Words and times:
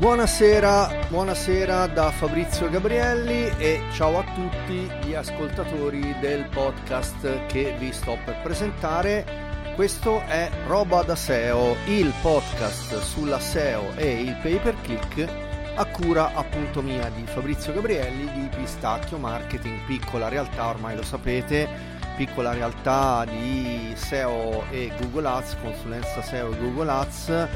Buonasera, 0.00 1.08
buonasera 1.10 1.86
da 1.88 2.10
Fabrizio 2.10 2.70
Gabrielli 2.70 3.50
e 3.58 3.82
ciao 3.92 4.18
a 4.18 4.24
tutti 4.32 4.90
gli 5.04 5.12
ascoltatori 5.12 6.16
del 6.20 6.48
podcast 6.48 7.44
che 7.44 7.74
vi 7.78 7.92
sto 7.92 8.16
per 8.24 8.40
presentare. 8.40 9.74
Questo 9.74 10.22
è 10.22 10.50
Roba 10.66 11.02
da 11.02 11.14
SEO, 11.14 11.76
il 11.84 12.10
podcast 12.22 12.98
sulla 13.00 13.38
SEO 13.38 13.94
e 13.96 14.22
il 14.22 14.38
pay 14.40 14.58
per 14.60 14.80
click 14.80 15.28
a 15.74 15.84
cura 15.84 16.32
appunto 16.32 16.80
mia 16.80 17.10
di 17.10 17.26
Fabrizio 17.26 17.74
Gabrielli 17.74 18.24
di 18.32 18.56
Pistacchio 18.56 19.18
Marketing, 19.18 19.84
piccola 19.84 20.28
realtà, 20.28 20.68
ormai 20.68 20.96
lo 20.96 21.02
sapete, 21.02 21.68
piccola 22.16 22.54
realtà 22.54 23.26
di 23.28 23.92
SEO 23.94 24.64
e 24.70 24.90
Google 24.98 25.28
Ads, 25.28 25.56
consulenza 25.60 26.22
SEO 26.22 26.52
e 26.52 26.56
Google 26.56 26.90
Ads 26.90 27.48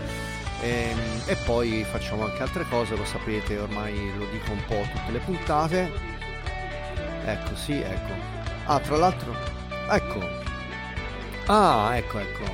e, 0.60 0.90
ehm, 0.90 1.22
e, 1.26 1.36
poi 1.44 1.84
facciamo 1.84 2.24
anche 2.24 2.42
altre 2.42 2.64
cose, 2.68 2.96
lo 2.96 3.04
sapete, 3.04 3.58
ormai 3.58 4.12
lo 4.16 4.26
dico 4.30 4.52
un 4.52 4.64
po' 4.66 4.86
tutte 4.92 5.12
le 5.12 5.18
puntate. 5.18 5.92
Ecco, 7.24 7.54
sì, 7.56 7.80
ecco. 7.80 8.12
Ah, 8.66 8.78
tra 8.80 8.96
l'altro, 8.96 9.34
ecco. 9.90 10.20
Ah, 11.46 11.96
ecco, 11.96 12.18
ecco. 12.18 12.44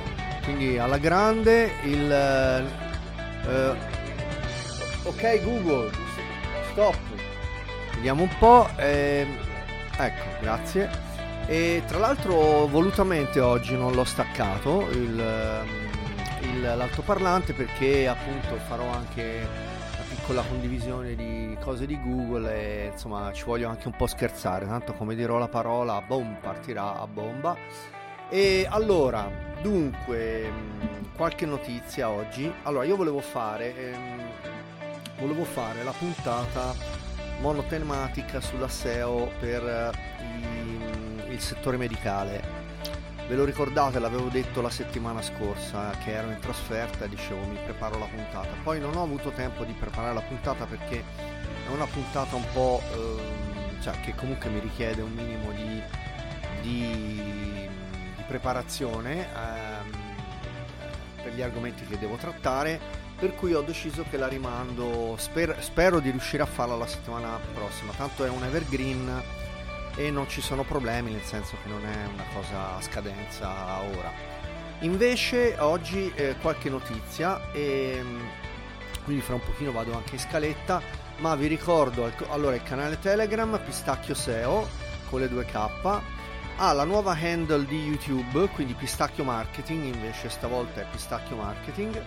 Quindi 0.43 0.77
alla 0.77 0.97
grande 0.97 1.71
il... 1.83 2.11
Eh, 2.11 3.75
ok 5.03 5.43
Google, 5.43 5.91
stop. 6.71 6.97
Vediamo 7.95 8.23
un 8.23 8.37
po'. 8.37 8.67
Eh, 8.77 9.27
ecco, 9.97 10.25
grazie. 10.41 10.89
E 11.47 11.83
tra 11.87 11.99
l'altro 11.99 12.67
volutamente 12.67 13.39
oggi 13.39 13.75
non 13.75 13.93
l'ho 13.93 14.03
staccato 14.03 14.87
il 14.91 15.19
ehm, 15.19 15.80
il, 16.41 16.61
l'altoparlante 16.61 17.53
perché 17.53 18.07
appunto 18.07 18.55
farò 18.67 18.89
anche 18.91 19.47
una 19.93 20.05
piccola 20.09 20.41
condivisione 20.43 21.15
di 21.15 21.57
cose 21.59 21.85
di 21.85 21.99
Google 22.01 22.53
e 22.53 22.89
insomma 22.91 23.31
ci 23.33 23.43
voglio 23.45 23.69
anche 23.69 23.87
un 23.87 23.95
po' 23.95 24.07
scherzare, 24.07 24.65
tanto 24.65 24.93
come 24.93 25.15
dirò 25.15 25.37
la 25.37 25.47
parola 25.47 26.01
boom 26.01 26.37
partirà 26.41 26.99
a 26.99 27.07
bomba. 27.07 27.55
E 28.29 28.65
allora, 28.69 29.29
dunque, 29.61 30.49
mm, 30.49 31.15
qualche 31.15 31.45
notizia 31.45 32.09
oggi. 32.09 32.51
Allora, 32.63 32.85
io 32.85 32.95
volevo 32.95 33.19
fare, 33.19 33.75
ehm, 33.75 34.21
volevo 35.19 35.43
fare 35.43 35.83
la 35.83 35.91
puntata 35.91 36.73
monotematica 37.41 38.39
sulla 38.39 38.69
SEO 38.69 39.31
per 39.39 39.63
eh, 39.63 41.31
il 41.31 41.39
settore 41.39 41.77
medicale 41.77 42.60
Ve 43.31 43.37
lo 43.37 43.45
ricordate, 43.45 43.97
l'avevo 43.99 44.27
detto 44.27 44.59
la 44.59 44.69
settimana 44.69 45.21
scorsa 45.21 45.91
che 46.03 46.11
ero 46.11 46.31
in 46.31 46.39
trasferta 46.39 47.05
e 47.05 47.07
dicevo 47.07 47.45
mi 47.45 47.57
preparo 47.63 47.97
la 47.97 48.07
puntata. 48.07 48.49
Poi 48.61 48.77
non 48.81 48.93
ho 48.97 49.03
avuto 49.03 49.29
tempo 49.29 49.63
di 49.63 49.71
preparare 49.71 50.13
la 50.13 50.19
puntata 50.19 50.65
perché 50.65 51.01
è 51.65 51.69
una 51.69 51.85
puntata 51.85 52.35
un 52.35 52.43
po' 52.51 52.81
ehm, 52.91 53.81
cioè 53.81 53.97
che 54.01 54.13
comunque 54.15 54.49
mi 54.49 54.59
richiede 54.59 55.01
un 55.01 55.13
minimo 55.13 55.49
di, 55.53 55.81
di, 56.61 57.21
di 58.17 58.23
preparazione 58.27 59.29
ehm, 59.33 59.91
per 61.23 61.33
gli 61.33 61.41
argomenti 61.41 61.85
che 61.85 61.97
devo 61.97 62.17
trattare. 62.17 62.77
Per 63.17 63.33
cui 63.35 63.53
ho 63.53 63.61
deciso 63.61 64.03
che 64.09 64.17
la 64.17 64.27
rimando. 64.27 65.15
Sper, 65.17 65.55
spero 65.61 66.01
di 66.01 66.09
riuscire 66.09 66.43
a 66.43 66.47
farla 66.47 66.75
la 66.75 66.87
settimana 66.87 67.39
prossima. 67.53 67.93
Tanto 67.93 68.25
è 68.25 68.29
un 68.29 68.43
evergreen 68.43 69.23
e 69.95 70.11
non 70.11 70.27
ci 70.29 70.41
sono 70.41 70.63
problemi, 70.63 71.11
nel 71.11 71.23
senso 71.23 71.55
che 71.61 71.69
non 71.69 71.85
è 71.85 72.07
una 72.13 72.25
cosa 72.33 72.75
a 72.77 72.81
scadenza 72.81 73.81
ora. 73.81 74.11
Invece 74.79 75.55
oggi 75.59 76.11
eh, 76.15 76.35
qualche 76.41 76.69
notizia 76.69 77.51
e 77.51 77.99
mm, 78.01 78.19
quindi 79.03 79.21
fra 79.21 79.35
un 79.35 79.43
pochino 79.43 79.71
vado 79.71 79.95
anche 79.95 80.15
in 80.15 80.19
scaletta, 80.19 80.81
ma 81.17 81.35
vi 81.35 81.47
ricordo 81.47 82.11
allora 82.29 82.55
il 82.55 82.63
canale 82.63 82.99
Telegram 82.99 83.59
Pistacchio 83.63 84.15
SEO 84.15 84.67
con 85.09 85.19
le 85.19 85.27
2K 85.27 86.19
ha 86.57 86.73
la 86.73 86.83
nuova 86.83 87.17
handle 87.19 87.65
di 87.65 87.85
YouTube, 87.85 88.47
quindi 88.49 88.73
Pistacchio 88.73 89.23
Marketing, 89.23 89.83
invece 89.83 90.29
stavolta 90.29 90.81
è 90.81 90.85
Pistacchio 90.91 91.35
Marketing, 91.35 91.99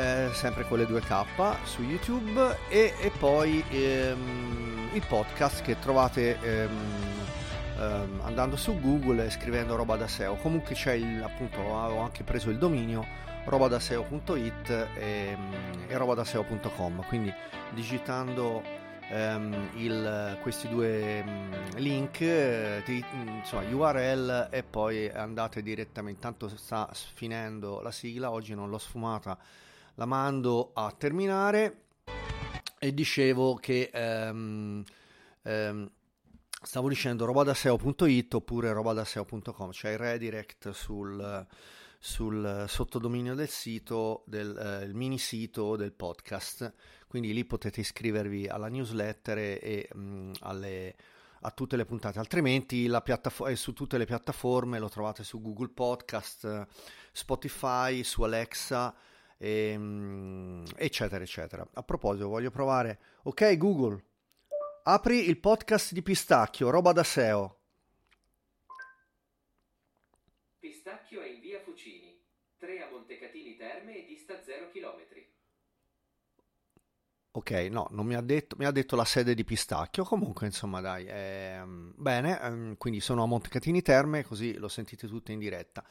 eh, 0.00 0.30
sempre 0.32 0.64
con 0.66 0.78
le 0.78 0.84
2K 0.84 1.56
su 1.64 1.82
YouTube 1.82 2.56
e, 2.68 2.94
e 2.98 3.10
poi 3.10 3.62
ehm, 3.68 4.90
il 4.94 5.04
podcast 5.06 5.62
che 5.62 5.78
trovate 5.78 6.40
ehm, 6.40 6.70
ehm, 7.78 8.20
andando 8.22 8.56
su 8.56 8.80
Google 8.80 9.26
e 9.26 9.30
scrivendo 9.30 9.76
roba 9.76 9.96
da 9.96 10.08
SEO. 10.08 10.36
Comunque 10.36 10.74
c'è 10.74 10.92
il, 10.92 11.22
appunto, 11.22 11.60
ho 11.60 12.00
anche 12.00 12.22
preso 12.22 12.48
il 12.48 12.56
dominio 12.56 13.04
robadaseo.it 13.44 14.88
e, 14.94 15.36
e 15.86 15.96
robadaseo.com, 15.96 17.04
quindi 17.06 17.32
digitando 17.74 18.62
ehm, 19.10 19.70
il, 19.74 20.38
questi 20.40 20.66
due 20.68 21.22
mm, 21.22 21.52
link, 21.76 22.20
eh, 22.22 22.82
di, 22.86 23.04
insomma 23.36 23.62
URL 23.68 24.48
e 24.50 24.62
poi 24.62 25.10
andate 25.10 25.62
direttamente, 25.62 26.20
tanto 26.20 26.48
sta 26.48 26.88
finendo 26.92 27.82
la 27.82 27.90
sigla, 27.90 28.30
oggi 28.30 28.54
non 28.54 28.70
l'ho 28.70 28.78
sfumata, 28.78 29.36
la 30.00 30.06
mando 30.06 30.70
a 30.72 30.90
terminare. 30.92 31.84
E 32.78 32.94
dicevo 32.94 33.56
che 33.56 33.90
ehm, 33.92 34.82
ehm, 35.42 35.90
stavo 36.62 36.88
dicendo 36.88 37.26
robadaseo.it 37.26 38.32
oppure 38.32 38.72
robadaseo.com, 38.72 39.72
cioè 39.72 39.90
il 39.90 39.98
redirect 39.98 40.70
sul, 40.70 41.46
sul 41.98 42.64
sottodominio 42.66 43.34
del 43.34 43.50
sito, 43.50 44.24
del 44.26 44.56
eh, 44.56 44.94
mini 44.94 45.18
sito 45.18 45.76
del 45.76 45.92
podcast. 45.92 46.72
Quindi 47.06 47.34
lì 47.34 47.44
potete 47.44 47.80
iscrivervi 47.80 48.48
alla 48.48 48.68
newsletter 48.68 49.36
e, 49.36 49.90
mh, 49.92 50.32
alle, 50.40 50.96
a 51.42 51.50
tutte 51.50 51.76
le 51.76 51.84
puntate, 51.84 52.18
altrimenti 52.18 52.86
la 52.86 53.02
piattafo- 53.02 53.46
è 53.46 53.54
su 53.54 53.74
tutte 53.74 53.98
le 53.98 54.06
piattaforme, 54.06 54.78
lo 54.78 54.88
trovate 54.88 55.24
su 55.24 55.42
Google 55.42 55.68
Podcast, 55.68 56.66
Spotify, 57.12 58.02
su 58.02 58.22
Alexa 58.22 58.94
ehm, 59.40 60.64
eccetera, 60.76 61.24
eccetera. 61.24 61.66
A 61.74 61.82
proposito, 61.82 62.28
voglio 62.28 62.50
provare. 62.50 62.98
Ok, 63.22 63.56
Google, 63.56 64.04
apri 64.84 65.28
il 65.28 65.38
podcast 65.38 65.92
di 65.92 66.02
Pistacchio, 66.02 66.70
roba 66.70 66.92
da 66.92 67.02
SEO. 67.02 67.58
Pistacchio 70.58 71.22
è 71.22 71.28
in 71.28 71.40
via 71.40 71.58
Fucini, 71.60 72.22
3 72.58 72.82
a 72.82 72.90
Montecatini 72.90 73.56
Terme 73.56 73.96
e 73.96 74.06
dista 74.06 74.40
0 74.42 74.68
km. 74.70 75.08
Ok, 77.32 77.50
no, 77.70 77.86
non 77.92 78.06
mi 78.06 78.16
ha 78.16 78.20
detto, 78.20 78.56
mi 78.58 78.64
ha 78.64 78.72
detto 78.72 78.96
la 78.96 79.04
sede 79.04 79.34
di 79.34 79.44
Pistacchio, 79.44 80.02
comunque 80.02 80.46
insomma 80.46 80.80
dai, 80.80 81.06
ehm, 81.08 81.94
bene, 81.96 82.40
ehm, 82.40 82.76
quindi 82.76 82.98
sono 82.98 83.22
a 83.22 83.26
Montecatini 83.26 83.82
Terme, 83.82 84.24
così 84.24 84.54
lo 84.54 84.66
sentite 84.66 85.06
tutte 85.06 85.30
in 85.30 85.38
diretta. 85.38 85.84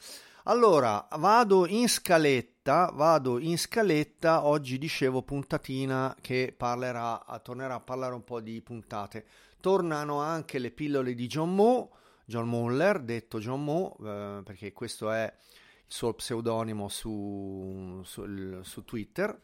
Allora, 0.43 1.07
vado 1.17 1.65
in 1.65 1.87
scaletta, 1.87 2.58
vado 2.93 3.39
in 3.39 3.57
scaletta, 3.57 4.45
oggi 4.45 4.77
dicevo 4.77 5.23
puntatina 5.23 6.15
che 6.21 6.53
parlerà, 6.55 7.23
tornerà 7.43 7.75
a 7.75 7.79
parlare 7.79 8.13
un 8.13 8.23
po' 8.23 8.39
di 8.41 8.61
puntate. 8.61 9.25
Tornano 9.59 10.19
anche 10.19 10.59
le 10.59 10.71
pillole 10.71 11.15
di 11.15 11.27
John 11.27 11.55
Moe, 11.55 11.89
John 12.25 12.47
Muller, 12.47 12.99
detto 13.01 13.39
John 13.39 13.63
Moe, 13.63 13.93
eh, 13.99 14.41
perché 14.43 14.71
questo 14.71 15.11
è 15.11 15.23
il 15.25 15.93
suo 15.93 16.13
pseudonimo 16.13 16.87
su, 16.89 18.01
su, 18.03 18.61
su 18.61 18.83
Twitter 18.85 19.39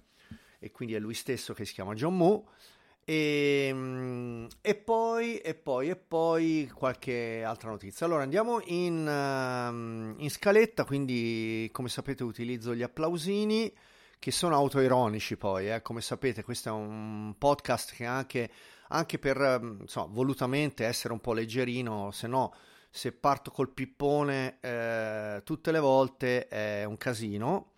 e 0.60 0.72
quindi 0.72 0.94
è 0.94 1.00
lui 1.00 1.14
stesso 1.16 1.54
che 1.54 1.66
si 1.66 1.74
chiama 1.74 1.94
John 1.96 2.16
Moe 2.16 2.44
e, 3.06 3.68
ehm, 3.70 4.48
e, 4.62 4.76
poi, 4.76 5.38
e, 5.38 5.54
poi, 5.54 5.90
e 5.90 5.96
poi 5.96 6.70
qualche 6.74 7.44
altra 7.44 7.70
notizia. 7.70 8.06
Allora 8.06 8.24
andiamo 8.24 8.60
in, 8.66 9.06
uh, 9.08 10.22
in 10.22 10.30
scaletta, 10.30 10.84
quindi 10.84 11.70
come 11.72 11.88
sapete 11.88 12.24
utilizzo 12.24 12.74
gli 12.76 12.82
applausini 12.82 13.72
che 14.18 14.32
sono 14.32 14.56
autoironici 14.56 15.38
poi, 15.38 15.72
eh. 15.72 15.82
come 15.84 16.02
sapete 16.02 16.44
questo 16.44 16.70
è 16.70 16.72
un 16.72 17.36
podcast 17.38 17.94
che 17.94 18.06
anche, 18.06 18.50
anche 18.90 19.20
per 19.20 19.78
insomma, 19.82 20.08
volutamente 20.12 20.86
essere 20.86 21.14
un 21.14 21.22
po' 21.22 21.34
leggerino, 21.34 22.10
se 22.12 22.28
no 22.28 22.54
se 22.90 23.12
parto 23.12 23.52
col 23.52 23.72
pippone 23.72 24.58
eh, 24.62 25.42
tutte 25.44 25.72
le 25.72 25.80
volte 25.80 26.48
è 26.48 26.86
un 26.86 26.96
casino 26.96 27.74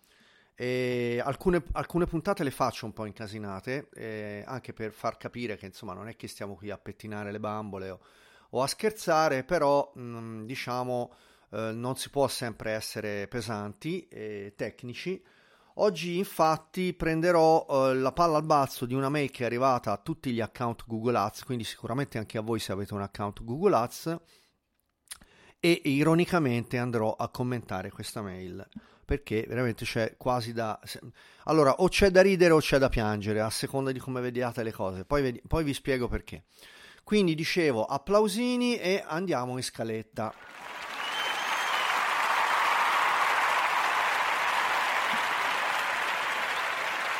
e 0.60 1.22
alcune, 1.24 1.62
alcune, 1.74 2.06
puntate 2.06 2.42
le 2.42 2.50
faccio 2.50 2.84
un 2.84 2.92
po' 2.92 3.04
incasinate, 3.04 3.90
eh, 3.94 4.42
anche 4.44 4.72
per 4.72 4.90
far 4.90 5.16
capire 5.16 5.56
che 5.56 5.66
insomma 5.66 5.92
non 5.92 6.08
è 6.08 6.16
che 6.16 6.26
stiamo 6.26 6.56
qui 6.56 6.70
a 6.70 6.76
pettinare 6.76 7.30
le 7.30 7.38
bambole 7.38 7.90
o, 7.90 8.00
o 8.50 8.62
a 8.64 8.66
scherzare, 8.66 9.44
però 9.44 9.92
mh, 9.94 10.00
mm, 10.00 10.44
diciamo 10.46 11.14
eh, 11.50 11.70
non 11.72 11.94
si 11.94 12.10
può 12.10 12.26
sempre 12.26 12.72
essere 12.72 13.28
pesanti 13.28 14.08
e 14.08 14.54
tecnici. 14.56 15.22
Oggi 15.74 16.18
infatti 16.18 16.92
prenderò 16.92 17.64
eh, 17.70 17.94
la 17.94 18.10
palla 18.10 18.38
al 18.38 18.44
balzo 18.44 18.84
di 18.84 18.94
una 18.94 19.10
mail 19.10 19.30
che 19.30 19.44
è 19.44 19.46
arrivata 19.46 19.92
a 19.92 19.98
tutti 19.98 20.32
gli 20.32 20.40
account 20.40 20.86
Google 20.88 21.18
Ads, 21.18 21.44
quindi 21.44 21.62
sicuramente 21.62 22.18
anche 22.18 22.36
a 22.36 22.40
voi 22.42 22.58
se 22.58 22.72
avete 22.72 22.94
un 22.94 23.02
account 23.02 23.44
Google 23.44 23.76
Ads, 23.76 24.20
e 25.60 25.82
ironicamente 25.84 26.78
andrò 26.78 27.14
a 27.14 27.28
commentare 27.28 27.92
questa 27.92 28.22
mail 28.22 28.68
perché 29.08 29.46
veramente 29.48 29.86
c'è 29.86 30.18
quasi 30.18 30.52
da... 30.52 30.78
Allora, 31.44 31.76
o 31.76 31.88
c'è 31.88 32.10
da 32.10 32.20
ridere 32.20 32.52
o 32.52 32.58
c'è 32.58 32.76
da 32.76 32.90
piangere, 32.90 33.40
a 33.40 33.48
seconda 33.48 33.90
di 33.90 33.98
come 33.98 34.20
vediate 34.20 34.62
le 34.62 34.70
cose. 34.70 35.06
Poi, 35.06 35.22
vedi... 35.22 35.40
Poi 35.48 35.64
vi 35.64 35.72
spiego 35.72 36.08
perché. 36.08 36.42
Quindi 37.04 37.34
dicevo, 37.34 37.86
applausini 37.86 38.76
e 38.76 39.02
andiamo 39.06 39.56
in 39.56 39.62
scaletta. 39.62 40.34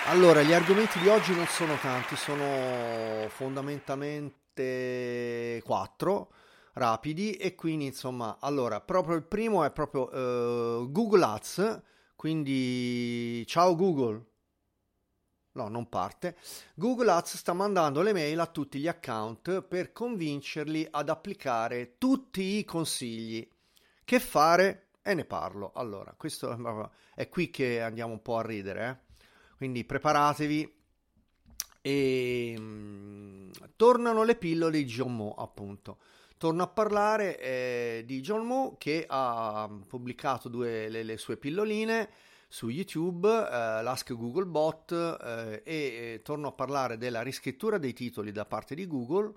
Allora, 0.08 0.42
gli 0.42 0.52
argomenti 0.52 0.98
di 0.98 1.08
oggi 1.08 1.34
non 1.34 1.46
sono 1.46 1.76
tanti, 1.76 2.16
sono 2.16 3.26
fondamentalmente 3.30 5.62
quattro 5.64 6.32
rapidi 6.78 7.32
e 7.32 7.54
quindi 7.54 7.86
insomma, 7.86 8.38
allora, 8.40 8.80
proprio 8.80 9.16
il 9.16 9.24
primo 9.24 9.64
è 9.64 9.70
proprio 9.70 10.08
uh, 10.08 10.90
Google 10.90 11.24
Ads, 11.24 11.82
quindi 12.16 13.46
ciao 13.46 13.74
Google. 13.74 14.24
No, 15.52 15.68
non 15.68 15.88
parte. 15.88 16.36
Google 16.74 17.10
Ads 17.10 17.36
sta 17.36 17.52
mandando 17.52 18.00
le 18.00 18.12
mail 18.12 18.38
a 18.38 18.46
tutti 18.46 18.78
gli 18.78 18.86
account 18.86 19.62
per 19.62 19.92
convincerli 19.92 20.86
ad 20.88 21.08
applicare 21.08 21.96
tutti 21.98 22.58
i 22.58 22.64
consigli. 22.64 23.46
Che 24.04 24.20
fare? 24.20 24.90
E 25.02 25.14
ne 25.14 25.24
parlo. 25.24 25.72
Allora, 25.74 26.14
questo 26.16 26.56
è 27.14 27.28
qui 27.28 27.50
che 27.50 27.82
andiamo 27.82 28.12
un 28.12 28.22
po' 28.22 28.38
a 28.38 28.42
ridere, 28.42 28.88
eh? 28.88 29.16
Quindi 29.56 29.84
preparatevi 29.84 30.76
e 31.80 32.58
mh, 32.58 33.50
tornano 33.76 34.22
le 34.22 34.36
pillole 34.36 34.78
di 34.78 34.84
John 34.84 35.16
Moe, 35.16 35.34
appunto. 35.36 35.98
Torno 36.38 36.62
a 36.62 36.68
parlare 36.68 37.36
eh, 37.40 38.02
di 38.06 38.20
John 38.20 38.46
Moe 38.46 38.76
che 38.78 39.04
ha 39.08 39.68
pubblicato 39.88 40.48
due, 40.48 40.88
le, 40.88 41.02
le 41.02 41.16
sue 41.16 41.36
pilloline 41.36 42.08
su 42.46 42.68
YouTube, 42.68 43.28
eh, 43.28 43.82
l'Ask 43.82 44.14
Google 44.14 44.46
Bot 44.46 44.92
eh, 44.92 45.62
e 45.64 45.74
eh, 45.74 46.20
torno 46.22 46.46
a 46.46 46.52
parlare 46.52 46.96
della 46.96 47.22
riscrittura 47.22 47.76
dei 47.76 47.92
titoli 47.92 48.30
da 48.30 48.46
parte 48.46 48.76
di 48.76 48.86
Google 48.86 49.34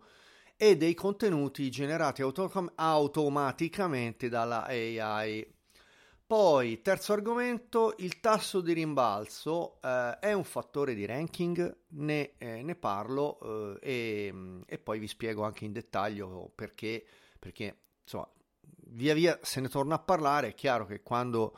e 0.56 0.78
dei 0.78 0.94
contenuti 0.94 1.72
generati 1.72 2.22
autom- 2.22 2.72
automaticamente 2.76 4.30
dalla 4.30 4.66
AI. 4.66 5.60
Poi, 6.32 6.82
terzo 6.82 7.12
argomento, 7.12 7.94
il 7.98 8.22
tasso 8.22 8.62
di 8.62 8.72
rimbalzo 8.72 9.82
eh, 9.82 10.18
è 10.20 10.32
un 10.32 10.46
fattore 10.46 10.94
di 10.94 11.06
ranking, 11.06 11.80
ne, 11.90 12.38
eh, 12.38 12.64
ne 12.64 12.76
parlo 12.76 13.78
eh, 13.82 14.30
e, 14.30 14.34
e, 14.66 14.78
poi 14.78 15.00
vi 15.00 15.10
spiego 15.10 15.44
anche 15.44 15.66
in 15.66 15.74
dettaglio 15.74 16.50
perché, 16.56 17.04
perché 17.38 17.80
insomma, 18.02 18.30
via 18.92 19.14
via 19.14 19.38
se 19.42 19.60
ne 19.60 19.68
torna 19.68 19.96
a 19.96 20.00
parlare, 20.00 20.48
è 20.48 20.54
chiaro 20.54 20.86
che 20.86 21.02
quando 21.02 21.54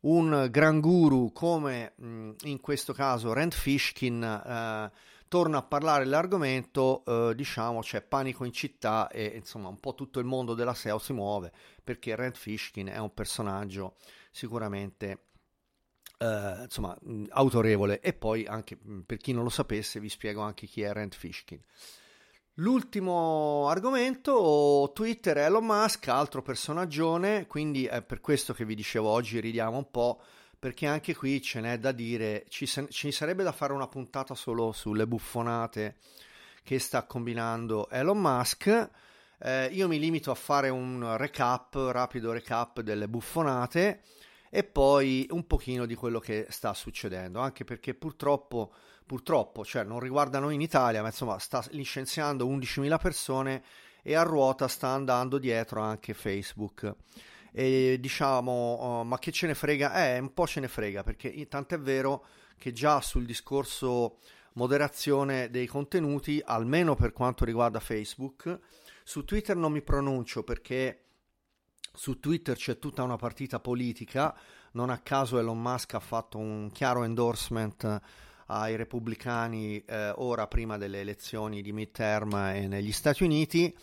un 0.00 0.48
gran 0.50 0.80
guru 0.80 1.30
come 1.30 1.92
mh, 1.96 2.30
in 2.44 2.60
questo 2.60 2.94
caso 2.94 3.34
Rand 3.34 3.52
Fishkin 3.52 4.22
eh, 4.22 4.90
torna 5.34 5.58
a 5.58 5.62
parlare 5.62 6.04
dell'argomento, 6.04 7.02
eh, 7.04 7.34
diciamo 7.34 7.80
c'è 7.80 8.02
panico 8.02 8.44
in 8.44 8.52
città 8.52 9.08
e 9.08 9.32
insomma 9.34 9.66
un 9.66 9.80
po' 9.80 9.96
tutto 9.96 10.20
il 10.20 10.26
mondo 10.26 10.54
della 10.54 10.74
SEO 10.74 11.00
si 11.00 11.12
muove 11.12 11.50
perché 11.82 12.14
Rand 12.14 12.36
Fishkin 12.36 12.86
è 12.86 12.98
un 12.98 13.12
personaggio 13.12 13.96
sicuramente 14.30 15.24
eh, 16.18 16.62
insomma 16.62 16.96
autorevole 17.30 17.98
e 17.98 18.12
poi 18.12 18.46
anche 18.46 18.78
per 19.04 19.16
chi 19.16 19.32
non 19.32 19.42
lo 19.42 19.48
sapesse 19.48 19.98
vi 19.98 20.08
spiego 20.08 20.40
anche 20.40 20.68
chi 20.68 20.82
è 20.82 20.92
Rand 20.92 21.14
Fishkin. 21.14 21.60
L'ultimo 22.58 23.66
argomento, 23.66 24.92
Twitter, 24.94 25.38
Elon 25.38 25.64
Musk, 25.66 26.06
altro 26.06 26.42
personaggione, 26.42 27.48
quindi 27.48 27.86
è 27.86 28.02
per 28.02 28.20
questo 28.20 28.54
che 28.54 28.64
vi 28.64 28.76
dicevo 28.76 29.08
oggi 29.08 29.40
ridiamo 29.40 29.78
un 29.78 29.90
po' 29.90 30.22
perché 30.64 30.86
anche 30.86 31.14
qui 31.14 31.42
ce 31.42 31.60
n'è 31.60 31.78
da 31.78 31.92
dire, 31.92 32.46
ci, 32.48 32.66
ci 32.88 33.12
sarebbe 33.12 33.42
da 33.42 33.52
fare 33.52 33.74
una 33.74 33.86
puntata 33.86 34.34
solo 34.34 34.72
sulle 34.72 35.06
buffonate 35.06 35.96
che 36.62 36.78
sta 36.78 37.02
combinando 37.02 37.90
Elon 37.90 38.18
Musk. 38.18 38.90
Eh, 39.40 39.66
io 39.66 39.88
mi 39.88 39.98
limito 39.98 40.30
a 40.30 40.34
fare 40.34 40.70
un 40.70 41.18
recap, 41.18 41.74
rapido 41.74 42.32
recap 42.32 42.80
delle 42.80 43.08
buffonate 43.08 44.00
e 44.48 44.64
poi 44.64 45.26
un 45.32 45.46
pochino 45.46 45.84
di 45.84 45.94
quello 45.94 46.18
che 46.18 46.46
sta 46.48 46.72
succedendo, 46.72 47.40
anche 47.40 47.64
perché 47.64 47.92
purtroppo, 47.92 48.72
purtroppo, 49.04 49.66
cioè 49.66 49.84
non 49.84 50.00
riguarda 50.00 50.38
noi 50.38 50.54
in 50.54 50.62
Italia, 50.62 51.02
ma 51.02 51.08
insomma 51.08 51.38
sta 51.40 51.62
licenziando 51.72 52.48
11.000 52.48 52.98
persone 52.98 53.62
e 54.00 54.14
a 54.14 54.22
ruota 54.22 54.66
sta 54.66 54.88
andando 54.88 55.36
dietro 55.36 55.82
anche 55.82 56.14
Facebook 56.14 56.94
e 57.56 57.98
diciamo 58.00 58.50
oh, 58.50 59.04
ma 59.04 59.16
che 59.20 59.30
ce 59.30 59.46
ne 59.46 59.54
frega? 59.54 60.08
Eh, 60.08 60.18
un 60.18 60.34
po' 60.34 60.44
ce 60.44 60.58
ne 60.58 60.66
frega 60.66 61.04
perché 61.04 61.46
tanto 61.46 61.76
è 61.76 61.78
vero 61.78 62.26
che 62.58 62.72
già 62.72 63.00
sul 63.00 63.24
discorso 63.24 64.18
moderazione 64.54 65.50
dei 65.50 65.66
contenuti, 65.66 66.42
almeno 66.44 66.96
per 66.96 67.12
quanto 67.12 67.44
riguarda 67.44 67.78
Facebook, 67.78 68.58
su 69.04 69.24
Twitter 69.24 69.54
non 69.54 69.70
mi 69.70 69.82
pronuncio 69.82 70.42
perché 70.42 71.04
su 71.92 72.18
Twitter 72.18 72.56
c'è 72.56 72.78
tutta 72.78 73.04
una 73.04 73.16
partita 73.16 73.60
politica, 73.60 74.36
non 74.72 74.90
a 74.90 74.98
caso 74.98 75.38
Elon 75.38 75.60
Musk 75.60 75.94
ha 75.94 76.00
fatto 76.00 76.38
un 76.38 76.70
chiaro 76.72 77.04
endorsement 77.04 78.00
ai 78.46 78.74
repubblicani 78.74 79.84
eh, 79.84 80.12
ora 80.16 80.48
prima 80.48 80.76
delle 80.76 81.00
elezioni 81.00 81.62
di 81.62 81.72
midterm 81.72 82.32
negli 82.66 82.92
Stati 82.92 83.22
Uniti 83.22 83.74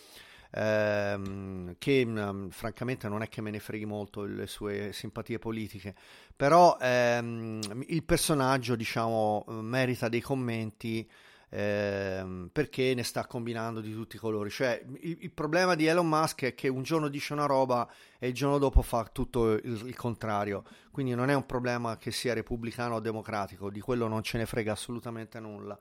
ehm, 0.51 1.75
che 1.77 2.05
mh, 2.05 2.31
mm, 2.31 2.47
francamente 2.49 3.07
non 3.07 3.21
è 3.21 3.29
che 3.29 3.41
me 3.41 3.51
ne 3.51 3.59
freghi 3.59 3.85
molto 3.85 4.23
le 4.23 4.47
sue 4.47 4.91
simpatie 4.93 5.39
politiche, 5.39 5.95
però 6.35 6.77
ehm, 6.79 7.59
il 7.87 8.03
personaggio 8.03 8.75
diciamo 8.75 9.45
merita 9.47 10.09
dei 10.09 10.21
commenti 10.21 11.09
ehm, 11.51 12.49
perché 12.51 12.93
ne 12.95 13.03
sta 13.03 13.25
combinando 13.27 13.81
di 13.81 13.93
tutti 13.93 14.15
i 14.15 14.19
colori. 14.19 14.49
Cioè, 14.49 14.83
il, 15.01 15.17
il, 15.21 15.31
problema 15.31 15.75
di 15.75 15.85
Elon 15.85 16.07
Musk 16.07 16.45
è 16.45 16.55
che 16.55 16.67
un 16.69 16.83
giorno 16.83 17.09
dice 17.09 17.33
una 17.33 17.45
roba 17.45 17.87
e 18.17 18.29
il 18.29 18.33
giorno 18.33 18.57
dopo 18.57 18.81
fa 18.81 19.07
tutto 19.11 19.51
il, 19.51 19.81
il, 19.85 19.95
contrario. 19.95 20.63
Quindi 20.91 21.13
non 21.13 21.29
è 21.29 21.33
un 21.33 21.45
problema 21.45 21.97
che 21.97 22.11
sia 22.11 22.33
repubblicano 22.33 22.95
o 22.95 22.99
democratico, 22.99 23.69
di 23.69 23.81
quello 23.81 24.07
non 24.07 24.23
ce 24.23 24.37
ne 24.37 24.45
frega 24.45 24.71
assolutamente 24.71 25.39
nulla. 25.39 25.77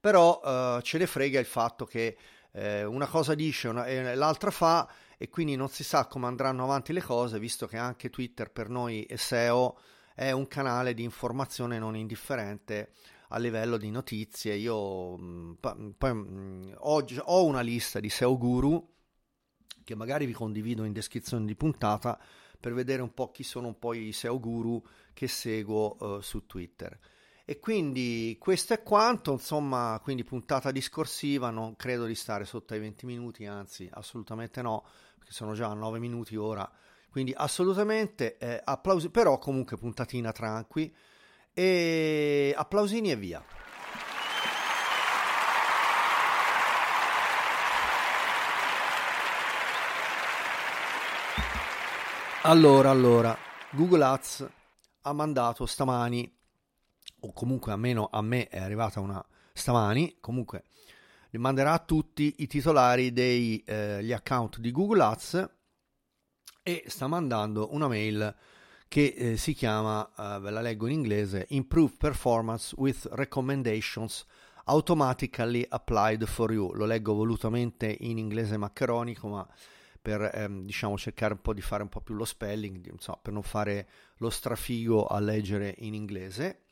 Però 0.00 0.40
eh, 0.42 0.80
ce 0.82 0.96
ne 0.96 1.06
frega 1.06 1.38
il 1.38 1.46
fatto 1.46 1.84
che 1.84 2.16
eh, 2.52 2.84
una 2.84 3.06
cosa 3.06 3.34
dice 3.34 3.68
una, 3.68 3.86
e 3.86 4.14
l'altra 4.14 4.50
fa 4.50 4.90
e 5.16 5.28
quindi 5.28 5.56
non 5.56 5.68
si 5.68 5.84
sa 5.84 6.06
come 6.06 6.26
andranno 6.26 6.64
avanti 6.64 6.92
le 6.92 7.02
cose, 7.02 7.38
visto 7.38 7.66
che 7.66 7.76
anche 7.76 8.10
Twitter 8.10 8.50
per 8.50 8.68
noi 8.68 9.04
e 9.04 9.16
SEO 9.16 9.78
è 10.14 10.30
un 10.32 10.46
canale 10.46 10.94
di 10.94 11.02
informazione 11.02 11.78
non 11.78 11.96
indifferente 11.96 12.92
a 13.28 13.38
livello 13.38 13.76
di 13.76 13.90
notizie. 13.90 14.54
Io 14.54 15.16
mm, 15.18 15.52
poi 15.96 16.14
mm, 16.14 16.72
oggi 16.78 17.18
ho 17.22 17.44
una 17.44 17.60
lista 17.60 18.00
di 18.00 18.08
SEO 18.08 18.36
guru 18.36 18.88
che 19.84 19.94
magari 19.94 20.26
vi 20.26 20.32
condivido 20.32 20.84
in 20.84 20.92
descrizione 20.92 21.44
di 21.46 21.56
puntata 21.56 22.18
per 22.58 22.74
vedere 22.74 23.02
un 23.02 23.14
po' 23.14 23.30
chi 23.30 23.42
sono 23.42 23.68
un 23.68 23.78
po' 23.78 23.94
i 23.94 24.12
SEO 24.12 24.38
guru 24.38 24.82
che 25.12 25.26
seguo 25.26 25.96
uh, 25.98 26.20
su 26.20 26.46
Twitter. 26.46 26.98
E 27.50 27.58
quindi 27.58 28.36
questo 28.38 28.74
è 28.74 28.82
quanto, 28.84 29.32
insomma, 29.32 29.98
quindi 30.04 30.22
puntata 30.22 30.70
discorsiva, 30.70 31.50
non 31.50 31.74
credo 31.74 32.04
di 32.04 32.14
stare 32.14 32.44
sotto 32.44 32.74
ai 32.74 32.78
20 32.78 33.06
minuti, 33.06 33.44
anzi 33.44 33.90
assolutamente 33.92 34.62
no, 34.62 34.84
perché 35.18 35.32
sono 35.32 35.52
già 35.54 35.66
a 35.66 35.74
9 35.74 35.98
minuti 35.98 36.36
ora, 36.36 36.70
quindi 37.10 37.34
assolutamente 37.36 38.38
eh, 38.38 38.60
applausi, 38.62 39.10
però 39.10 39.38
comunque 39.38 39.76
puntatina 39.76 40.30
tranqui 40.30 40.94
e 41.52 42.54
applausini 42.56 43.10
e 43.10 43.16
via. 43.16 43.44
Allora, 52.42 52.90
allora, 52.90 53.36
Google 53.72 54.04
Ads 54.04 54.48
ha 55.00 55.12
mandato 55.12 55.66
stamani 55.66 56.38
o 57.20 57.32
comunque 57.32 57.72
almeno 57.72 58.08
a 58.10 58.22
me 58.22 58.48
è 58.48 58.58
arrivata 58.58 59.00
una 59.00 59.24
stamani, 59.52 60.16
comunque 60.20 60.64
li 61.30 61.38
manderà 61.38 61.72
a 61.72 61.78
tutti 61.78 62.36
i 62.38 62.46
titolari 62.46 63.12
degli 63.12 63.62
eh, 63.64 64.12
account 64.12 64.58
di 64.58 64.70
Google 64.72 65.02
Ads 65.02 65.50
e 66.62 66.84
sta 66.86 67.06
mandando 67.06 67.72
una 67.72 67.88
mail 67.88 68.34
che 68.88 69.14
eh, 69.16 69.36
si 69.36 69.54
chiama, 69.54 70.04
eh, 70.18 70.40
ve 70.40 70.50
la 70.50 70.60
leggo 70.60 70.86
in 70.86 70.92
inglese, 70.92 71.46
Improve 71.50 71.94
Performance 71.96 72.74
with 72.76 73.06
Recommendations 73.12 74.26
Automatically 74.64 75.64
Applied 75.68 76.24
for 76.26 76.52
You. 76.52 76.72
Lo 76.74 76.86
leggo 76.86 77.14
volutamente 77.14 77.96
in 78.00 78.18
inglese 78.18 78.56
maccheronico, 78.56 79.28
ma 79.28 79.48
per 80.02 80.30
ehm, 80.34 80.64
diciamo 80.64 80.98
cercare 80.98 81.34
un 81.34 81.40
po' 81.40 81.54
di 81.54 81.60
fare 81.60 81.84
un 81.84 81.88
po' 81.88 82.00
più 82.00 82.14
lo 82.14 82.24
spelling, 82.24 82.90
insomma, 82.90 83.18
per 83.22 83.32
non 83.32 83.42
fare 83.42 83.88
lo 84.16 84.28
strafigo 84.28 85.06
a 85.06 85.20
leggere 85.20 85.74
in 85.78 85.94
inglese. 85.94 86.62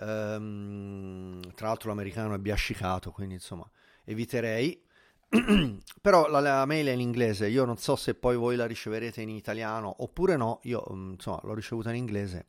Um, 0.00 1.40
tra 1.54 1.68
l'altro 1.68 1.90
l'americano 1.90 2.34
è 2.34 2.38
biascicato, 2.38 3.10
quindi 3.10 3.34
insomma 3.34 3.68
eviterei. 4.04 4.82
Però 6.00 6.28
la, 6.28 6.40
la, 6.40 6.64
mail 6.66 6.86
è 6.86 6.92
in 6.92 7.00
inglese, 7.00 7.48
io 7.48 7.64
non 7.64 7.76
so 7.76 7.94
se 7.96 8.14
poi 8.14 8.36
voi 8.36 8.56
la 8.56 8.66
riceverete 8.66 9.20
in 9.20 9.28
italiano 9.28 9.94
oppure 9.98 10.36
no, 10.36 10.60
io 10.64 10.84
mm, 10.92 11.12
insomma 11.12 11.40
l'ho 11.44 11.54
ricevuta 11.54 11.90
in 11.90 11.96
inglese 11.96 12.46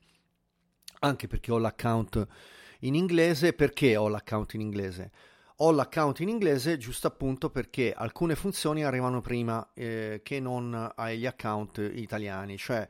anche 1.02 1.28
perché 1.28 1.52
ho 1.52 1.58
l'account 1.58 2.28
in 2.82 2.96
inglese. 2.96 3.54
Perché 3.54 3.96
ho 3.96 4.08
l'account 4.08 4.54
in 4.54 4.62
inglese? 4.62 5.12
Ho 5.58 5.72
l'account 5.72 6.20
in 6.20 6.30
inglese 6.30 6.78
giusto 6.78 7.08
appunto 7.08 7.50
perché 7.50 7.94
alcune 7.94 8.36
funzioni 8.36 8.84
arrivano 8.84 9.22
prima 9.22 9.72
eh, 9.74 10.22
che 10.24 10.40
non 10.40 10.92
agli 10.96 11.26
account 11.26 11.78
italiani, 11.94 12.58
cioè 12.58 12.88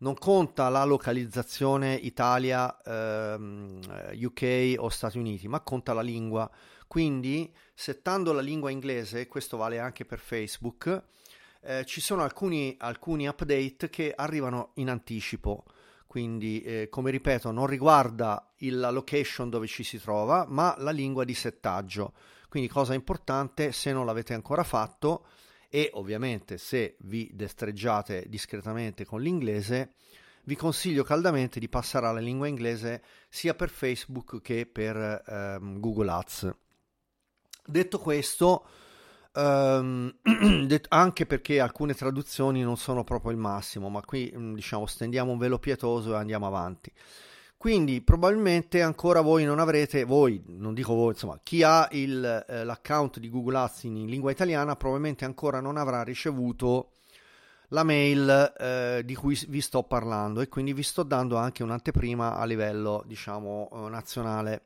non 0.00 0.14
conta 0.14 0.68
la 0.68 0.84
localizzazione 0.84 1.94
Italia, 1.94 2.80
ehm, 2.82 3.80
UK 4.22 4.74
o 4.78 4.88
Stati 4.88 5.18
Uniti, 5.18 5.48
ma 5.48 5.60
conta 5.60 5.92
la 5.92 6.02
lingua. 6.02 6.50
Quindi, 6.86 7.52
settando 7.74 8.32
la 8.32 8.40
lingua 8.40 8.70
inglese, 8.70 9.26
questo 9.26 9.56
vale 9.56 9.78
anche 9.78 10.04
per 10.04 10.18
Facebook, 10.18 11.02
eh, 11.62 11.84
ci 11.84 12.00
sono 12.00 12.22
alcuni, 12.22 12.74
alcuni 12.78 13.26
update 13.26 13.90
che 13.90 14.12
arrivano 14.14 14.72
in 14.74 14.88
anticipo 14.88 15.64
quindi 16.10 16.60
eh, 16.62 16.88
come 16.90 17.12
ripeto 17.12 17.52
non 17.52 17.68
riguarda 17.68 18.52
la 18.56 18.90
location 18.90 19.48
dove 19.48 19.68
ci 19.68 19.84
si 19.84 20.00
trova 20.00 20.44
ma 20.48 20.74
la 20.78 20.90
lingua 20.90 21.22
di 21.22 21.34
settaggio 21.34 22.14
quindi 22.48 22.68
cosa 22.68 22.94
importante 22.94 23.70
se 23.70 23.92
non 23.92 24.06
l'avete 24.06 24.34
ancora 24.34 24.64
fatto 24.64 25.26
e 25.70 25.90
ovviamente 25.94 26.58
se 26.58 26.96
vi 27.00 27.30
destreggiate 27.32 28.24
discretamente 28.28 29.04
con 29.04 29.22
l'inglese 29.22 29.94
vi 30.44 30.56
consiglio 30.56 31.04
caldamente 31.04 31.60
di 31.60 31.68
passare 31.68 32.06
alla 32.06 32.18
lingua 32.18 32.48
inglese 32.48 33.02
sia 33.28 33.54
per 33.54 33.70
Facebook 33.70 34.40
che 34.42 34.66
per 34.66 35.22
ehm, 35.24 35.78
Google 35.78 36.10
Ads 36.10 36.54
detto 37.64 37.98
questo 37.98 38.66
Um, 39.32 40.12
anche 40.88 41.24
perché 41.24 41.60
alcune 41.60 41.94
traduzioni 41.94 42.62
non 42.62 42.76
sono 42.76 43.04
proprio 43.04 43.30
il 43.30 43.36
massimo, 43.36 43.88
ma 43.88 44.00
qui 44.00 44.32
diciamo 44.54 44.86
stendiamo 44.86 45.30
un 45.30 45.38
velo 45.38 45.60
pietoso 45.60 46.14
e 46.14 46.16
andiamo 46.16 46.48
avanti. 46.48 46.92
Quindi 47.60 48.00
probabilmente 48.00 48.80
ancora 48.80 49.20
voi 49.20 49.44
non 49.44 49.58
avrete, 49.58 50.04
voi, 50.04 50.42
non 50.46 50.72
dico 50.72 50.94
voi, 50.94 51.12
insomma, 51.12 51.38
chi 51.42 51.62
ha 51.62 51.86
il, 51.90 52.46
eh, 52.48 52.64
l'account 52.64 53.18
di 53.18 53.28
Google 53.28 53.58
Ads 53.58 53.82
in, 53.82 53.96
in, 53.96 54.06
lingua 54.06 54.30
italiana 54.30 54.76
probabilmente 54.76 55.26
ancora 55.26 55.60
non 55.60 55.76
avrà 55.76 56.02
ricevuto 56.02 56.92
la 57.68 57.82
mail 57.82 58.54
eh, 58.58 59.02
di 59.04 59.14
cui 59.14 59.38
vi 59.46 59.60
sto 59.60 59.82
parlando 59.82 60.40
e 60.40 60.48
quindi 60.48 60.72
vi 60.72 60.82
sto 60.82 61.02
dando 61.02 61.36
anche 61.36 61.62
un'anteprima 61.62 62.34
a 62.34 62.46
livello, 62.46 63.04
diciamo, 63.06 63.68
eh, 63.70 63.90
nazionale. 63.90 64.62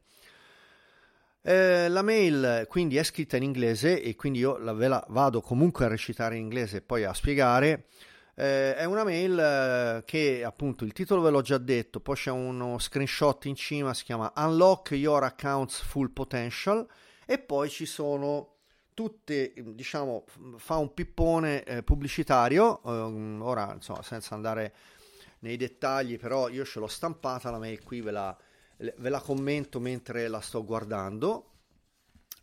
Eh, 1.43 1.89
la 1.89 2.03
mail 2.03 2.67
quindi 2.69 2.97
è 2.97 3.03
scritta 3.03 3.37
in 3.37 3.43
inglese 3.43 4.01
e 4.01 4.15
quindi 4.15 4.39
io 4.39 4.57
la, 4.59 4.73
ve 4.73 4.87
la 4.87 5.05
vado 5.09 5.41
comunque 5.41 5.85
a 5.85 5.89
recitare 5.89 6.37
in 6.37 6.43
inglese 6.43 6.77
e 6.77 6.81
poi 6.81 7.03
a 7.03 7.13
spiegare. 7.13 7.87
Eh, 8.37 8.75
è 8.75 8.85
una 8.85 9.05
mail 9.05 9.39
eh, 9.39 10.03
che 10.05 10.43
appunto 10.45 10.85
il 10.85 10.93
titolo 10.93 11.23
ve 11.23 11.31
l'ho 11.31 11.43
già 11.43 11.59
detto, 11.59 12.01
poi 12.01 12.17
c'è 12.17 12.31
uno 12.31 12.79
screenshot 12.79 13.45
in 13.45 13.55
cima, 13.55 13.95
si 13.95 14.05
chiama 14.05 14.33
Unlock 14.37 14.93
Your 14.93 15.23
Accounts 15.23 15.81
Full 15.81 16.13
Potential 16.13 16.87
e 17.27 17.39
poi 17.39 17.71
ci 17.71 17.87
sono 17.87 18.57
tutte, 18.93 19.53
diciamo, 19.57 20.25
fa 20.57 20.77
un 20.77 20.93
pippone 20.95 21.63
eh, 21.65 21.83
pubblicitario, 21.83 22.83
ehm, 22.83 23.41
ora 23.43 23.73
insomma 23.73 24.03
senza 24.03 24.35
andare 24.35 24.75
nei 25.41 25.57
dettagli, 25.57 26.19
però 26.19 26.49
io 26.49 26.65
ce 26.65 26.81
l'ho 26.81 26.87
stampata 26.87 27.51
la 27.51 27.59
mail 27.59 27.83
qui, 27.83 28.01
ve 28.01 28.11
la 28.11 28.37
ve 28.77 29.09
la 29.09 29.21
commento 29.21 29.81
mentre 29.81 30.29
la 30.29 30.41
sto 30.41 30.65
guardando. 30.65 31.51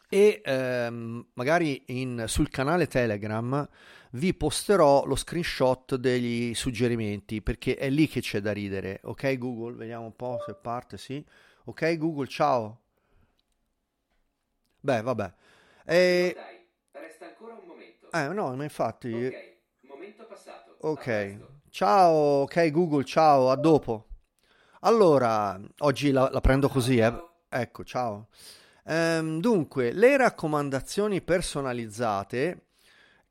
E 0.10 0.42
ehm, 0.44 1.28
magari 1.34 1.84
in, 1.88 2.26
sul 2.28 2.50
canale 2.50 2.88
Telegram 2.88 3.68
vi 4.12 4.34
posterò 4.34 5.06
lo 5.06 5.16
screenshot 5.16 5.96
degli 5.96 6.54
suggerimenti 6.54 7.42
perché 7.42 7.76
è 7.76 7.90
lì 7.90 8.08
che 8.08 8.22
c'è 8.22 8.40
da 8.40 8.52
ridere. 8.52 9.00
Ok 9.04 9.38
Google, 9.38 9.76
vediamo 9.76 10.06
un 10.06 10.16
po' 10.16 10.40
se 10.46 10.56
parte, 10.56 10.98
sì. 10.98 11.24
Ok 11.66 11.98
Google, 11.98 12.28
ciao. 12.28 12.80
Beh, 14.80 15.02
vabbè. 15.02 15.34
E... 15.86 16.34
Dai, 16.36 17.02
resta 17.04 17.26
ancora 17.28 17.54
un 17.54 17.68
momento. 17.68 18.12
Eh, 18.12 18.28
no, 18.30 18.56
ma 18.56 18.64
infatti... 18.64 19.14
Ok, 19.14 19.58
momento 19.84 20.26
passato. 20.26 20.76
Ok. 20.82 21.50
Ciao, 21.70 22.42
ok 22.42 22.72
Google, 22.72 23.06
ciao, 23.06 23.50
a 23.50 23.56
dopo. 23.56 24.08
Allora, 24.82 25.60
oggi 25.80 26.12
la, 26.12 26.30
la 26.32 26.42
prendo 26.42 26.68
così, 26.68 26.98
eh. 26.98 27.14
Ecco, 27.48 27.84
ciao. 27.84 28.28
Ehm, 28.86 29.40
dunque, 29.40 29.92
le 29.92 30.18
raccomandazioni 30.18 31.22
personalizzate 31.22 32.71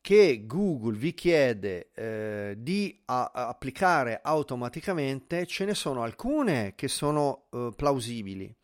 che 0.00 0.46
Google 0.46 0.96
vi 0.96 1.12
chiede 1.12 1.90
eh, 1.94 2.54
di 2.58 3.00
a, 3.06 3.30
applicare 3.32 4.20
automaticamente, 4.22 5.46
ce 5.46 5.64
ne 5.64 5.74
sono 5.74 6.02
alcune 6.02 6.74
che 6.74 6.88
sono 6.88 7.46
eh, 7.50 7.70
plausibili 7.76 8.54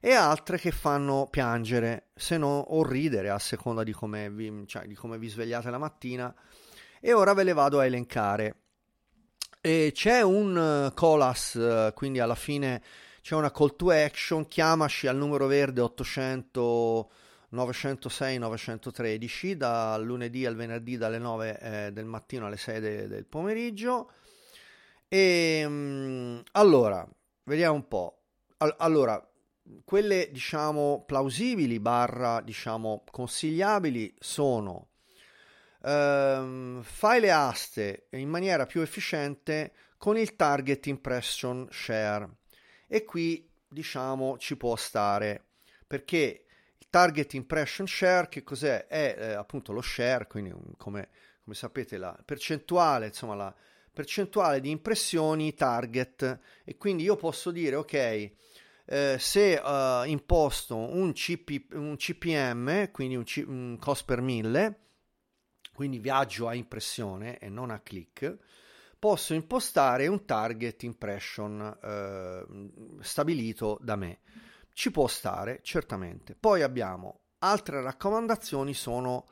e 0.00 0.12
altre 0.14 0.58
che 0.58 0.70
fanno 0.70 1.28
piangere, 1.30 2.08
se 2.14 2.38
no 2.38 2.58
o 2.58 2.82
ridere 2.82 3.28
a 3.28 3.38
seconda 3.38 3.84
di 3.84 3.92
come 3.92 4.30
vi, 4.30 4.64
cioè, 4.66 4.86
di 4.86 4.94
come 4.94 5.18
vi 5.18 5.28
svegliate 5.28 5.70
la 5.70 5.78
mattina. 5.78 6.34
E 7.00 7.12
ora 7.12 7.34
ve 7.34 7.44
le 7.44 7.52
vado 7.52 7.78
a 7.78 7.84
elencare. 7.84 8.56
E 9.60 9.90
c'è 9.92 10.22
un 10.22 10.56
uh, 10.56 10.94
colas, 10.94 11.54
uh, 11.54 11.92
quindi 11.92 12.18
alla 12.18 12.34
fine 12.34 12.82
c'è 13.20 13.34
una 13.34 13.50
call 13.50 13.76
to 13.76 13.90
action, 13.90 14.48
chiamaci 14.48 15.06
al 15.06 15.16
numero 15.16 15.46
verde 15.46 15.82
800 15.82 17.10
906 17.50 18.38
913 18.38 19.56
dal 19.56 20.04
lunedì 20.04 20.46
al 20.46 20.56
venerdì 20.56 20.96
dalle 20.96 21.18
9 21.18 21.58
eh, 21.60 21.92
del 21.92 22.04
mattino 22.04 22.46
alle 22.46 22.56
6 22.56 22.80
de- 22.80 23.08
del 23.08 23.26
pomeriggio. 23.26 24.12
E 25.08 25.62
um, 25.66 26.42
allora, 26.52 27.06
vediamo 27.44 27.74
un 27.74 27.88
po'. 27.88 28.22
All- 28.58 28.76
allora, 28.78 29.22
quelle 29.84 30.28
diciamo 30.30 31.04
plausibili 31.06 31.78
barra 31.80 32.40
diciamo 32.40 33.04
consigliabili 33.10 34.14
sono 34.18 34.88
ehm, 35.84 36.82
fai 36.82 37.20
le 37.20 37.30
aste 37.30 38.06
in 38.10 38.28
maniera 38.28 38.66
più 38.66 38.80
efficiente 38.80 39.72
con 39.96 40.16
il 40.16 40.34
target 40.36 40.86
impression 40.86 41.68
share 41.70 42.28
e 42.86 43.04
qui 43.04 43.48
diciamo 43.68 44.38
ci 44.38 44.56
può 44.56 44.74
stare 44.76 45.44
perché 45.86 46.46
target 46.90 47.34
impression 47.34 47.86
share 47.86 48.28
che 48.28 48.42
cos'è? 48.42 48.86
È 48.86 49.16
eh, 49.16 49.32
appunto 49.32 49.72
lo 49.72 49.80
share, 49.80 50.26
quindi 50.26 50.52
come, 50.76 51.08
come 51.42 51.54
sapete 51.54 51.96
la 51.96 52.16
percentuale, 52.24 53.06
insomma 53.06 53.34
la 53.34 53.54
percentuale 53.92 54.60
di 54.60 54.70
impressioni 54.70 55.54
target 55.54 56.38
e 56.64 56.76
quindi 56.76 57.04
io 57.04 57.16
posso 57.16 57.50
dire 57.50 57.76
ok 57.76 58.32
eh, 58.92 59.16
se 59.20 59.54
uh, 59.54 60.04
imposto 60.04 60.76
un, 60.76 61.12
CP, 61.12 61.74
un 61.74 61.94
CPM, 61.96 62.90
quindi 62.90 63.14
un, 63.14 63.22
C, 63.22 63.44
un 63.46 63.76
cost 63.78 64.04
per 64.04 64.20
mille, 64.20 64.80
quindi 65.72 66.00
viaggio 66.00 66.48
a 66.48 66.54
impressione 66.54 67.38
e 67.38 67.48
non 67.48 67.70
a 67.70 67.78
click, 67.78 68.36
posso 68.98 69.32
impostare 69.32 70.08
un 70.08 70.24
target 70.24 70.82
impression 70.82 71.78
eh, 71.82 73.02
stabilito 73.02 73.78
da 73.80 73.94
me. 73.94 74.18
Ci 74.72 74.90
può 74.90 75.06
stare, 75.06 75.60
certamente. 75.62 76.34
Poi 76.38 76.62
abbiamo 76.62 77.20
altre 77.38 77.82
raccomandazioni, 77.82 78.74
sono, 78.74 79.26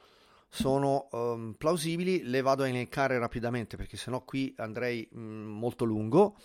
sono 0.49 1.09
um, 1.13 1.55
plausibili, 1.57 2.23
le 2.25 2.41
vado 2.41 2.63
a 2.63 2.69
elencare 2.69 3.19
rapidamente 3.19 3.77
perché 3.77 3.97
sennò 3.97 4.25
qui 4.25 4.55
andrei 4.59 5.09
mh, 5.11 5.21
mm, 5.21 5.59
molto 5.59 5.85
lungo. 5.85 6.37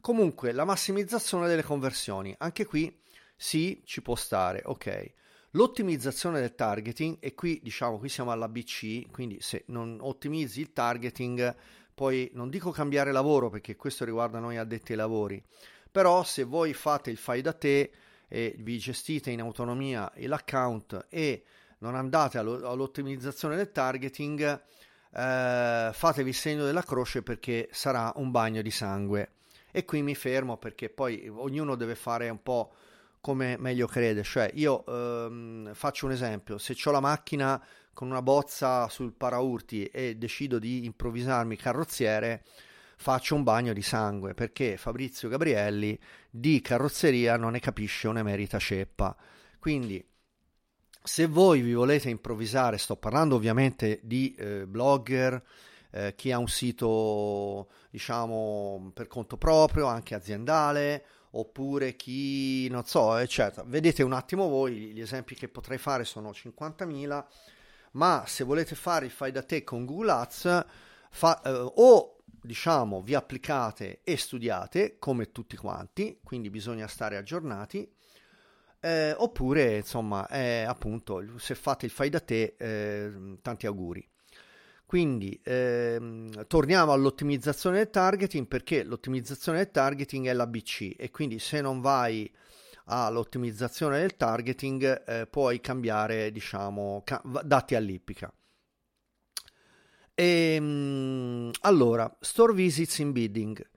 Comunque, 0.00 0.52
la 0.52 0.64
massimizzazione 0.64 1.46
delle 1.48 1.62
conversioni, 1.62 2.34
anche 2.38 2.66
qui 2.66 3.00
sì, 3.36 3.82
ci 3.84 4.02
può 4.02 4.14
stare, 4.14 4.62
ok. 4.64 5.12
L'ottimizzazione 5.52 6.40
del 6.40 6.54
targeting, 6.54 7.18
e 7.20 7.34
qui 7.34 7.60
diciamo 7.62 7.98
qui 7.98 8.08
siamo 8.08 8.32
all'ABC, 8.32 9.10
quindi 9.10 9.40
se 9.40 9.64
non 9.68 9.98
ottimizzi 10.00 10.60
il 10.60 10.72
targeting, 10.72 11.54
poi 11.94 12.28
non 12.34 12.50
dico 12.50 12.70
cambiare 12.70 13.12
lavoro 13.12 13.50
perché 13.50 13.76
questo 13.76 14.04
riguarda 14.04 14.40
noi 14.40 14.56
addetti 14.56 14.92
ai 14.92 14.98
lavori, 14.98 15.42
però 15.90 16.24
se 16.24 16.42
voi 16.42 16.74
fate 16.74 17.10
il 17.10 17.16
fai 17.16 17.40
da 17.40 17.52
te 17.52 17.92
e 18.28 18.54
vi 18.58 18.78
gestite 18.78 19.30
in 19.30 19.40
autonomia 19.40 20.10
l'account 20.16 21.06
e 21.08 21.44
non 21.78 21.94
andate 21.94 22.38
all'ottimizzazione 22.38 23.56
del 23.56 23.70
targeting, 23.70 24.62
eh, 25.12 25.90
fatevi 25.92 26.28
il 26.28 26.34
segno 26.34 26.64
della 26.64 26.82
croce 26.82 27.22
perché 27.22 27.68
sarà 27.72 28.12
un 28.16 28.30
bagno 28.30 28.62
di 28.62 28.70
sangue. 28.70 29.30
E 29.70 29.84
qui 29.84 30.02
mi 30.02 30.14
fermo 30.14 30.56
perché 30.56 30.88
poi 30.88 31.28
ognuno 31.28 31.74
deve 31.74 31.94
fare 31.94 32.28
un 32.28 32.42
po' 32.42 32.72
come 33.20 33.56
meglio 33.58 33.86
crede. 33.86 34.22
Cioè, 34.22 34.50
io 34.54 34.84
ehm, 34.86 35.74
faccio 35.74 36.06
un 36.06 36.12
esempio: 36.12 36.58
se 36.58 36.76
ho 36.84 36.90
la 36.90 37.00
macchina 37.00 37.62
con 37.92 38.10
una 38.10 38.22
bozza 38.22 38.88
sul 38.88 39.12
paraurti 39.12 39.86
e 39.86 40.16
decido 40.16 40.58
di 40.58 40.84
improvvisarmi 40.84 41.56
carrozziere, 41.56 42.44
faccio 42.96 43.34
un 43.34 43.42
bagno 43.42 43.72
di 43.72 43.82
sangue 43.82 44.34
perché 44.34 44.76
Fabrizio 44.76 45.28
Gabrielli 45.28 45.98
di 46.30 46.60
carrozzeria 46.60 47.36
non 47.36 47.52
ne 47.52 47.60
capisce 47.60 48.08
un'emerita 48.08 48.58
ceppa. 48.58 49.16
Quindi, 49.58 50.04
se 51.02 51.26
voi 51.26 51.60
vi 51.60 51.74
volete 51.74 52.08
improvvisare, 52.08 52.78
sto 52.78 52.96
parlando 52.96 53.34
ovviamente 53.36 54.00
di 54.02 54.34
eh, 54.34 54.66
blogger. 54.66 55.42
Eh, 55.90 56.14
chi 56.16 56.32
ha 56.32 56.38
un 56.38 56.48
sito 56.48 57.68
diciamo 57.90 58.90
per 58.92 59.06
conto 59.06 59.36
proprio, 59.36 59.86
anche 59.86 60.14
aziendale, 60.14 61.04
oppure 61.32 61.94
chi, 61.94 62.68
non 62.68 62.84
so, 62.84 63.16
eccetera. 63.16 63.64
Vedete 63.66 64.02
un 64.02 64.12
attimo 64.12 64.48
voi, 64.48 64.92
gli 64.92 65.00
esempi 65.00 65.34
che 65.34 65.48
potrei 65.48 65.78
fare 65.78 66.04
sono 66.04 66.30
50.000, 66.30 67.24
ma 67.92 68.24
se 68.26 68.44
volete 68.44 68.74
fare 68.74 69.06
il 69.06 69.12
fai 69.12 69.30
da 69.30 69.42
te 69.42 69.62
con 69.62 69.84
Google 69.84 70.10
Ads, 70.10 70.64
fa, 71.10 71.40
eh, 71.42 71.70
o 71.74 72.13
diciamo 72.44 73.00
vi 73.00 73.14
applicate 73.14 74.00
e 74.04 74.16
studiate 74.16 74.98
come 74.98 75.32
tutti 75.32 75.56
quanti, 75.56 76.20
quindi 76.22 76.50
bisogna 76.50 76.86
stare 76.86 77.16
aggiornati, 77.16 77.90
eh, 78.80 79.14
oppure 79.16 79.76
insomma, 79.78 80.28
eh, 80.28 80.62
appunto, 80.62 81.22
se 81.38 81.54
fate 81.54 81.86
il 81.86 81.90
fai 81.90 82.10
da 82.10 82.20
te, 82.20 82.54
eh, 82.58 83.38
tanti 83.40 83.66
auguri. 83.66 84.06
Quindi 84.86 85.40
ehm, 85.42 86.46
torniamo 86.46 86.92
all'ottimizzazione 86.92 87.78
del 87.78 87.90
targeting 87.90 88.46
perché 88.46 88.84
l'ottimizzazione 88.84 89.58
del 89.58 89.70
targeting 89.70 90.26
è 90.28 90.32
l'ABC 90.34 90.94
e 90.98 91.10
quindi 91.10 91.38
se 91.38 91.60
non 91.62 91.80
vai 91.80 92.30
all'ottimizzazione 92.86 93.98
del 94.00 94.16
targeting 94.16 95.04
eh, 95.06 95.26
puoi 95.26 95.60
cambiare 95.60 96.30
diciamo 96.30 97.02
ca- 97.04 97.22
dati 97.42 97.74
all'ippica. 97.74 98.32
E, 100.14 100.54
ehm, 100.54 101.50
allora, 101.62 102.14
store 102.20 102.52
visits 102.52 102.98
in 102.98 103.12
bidding. 103.12 103.68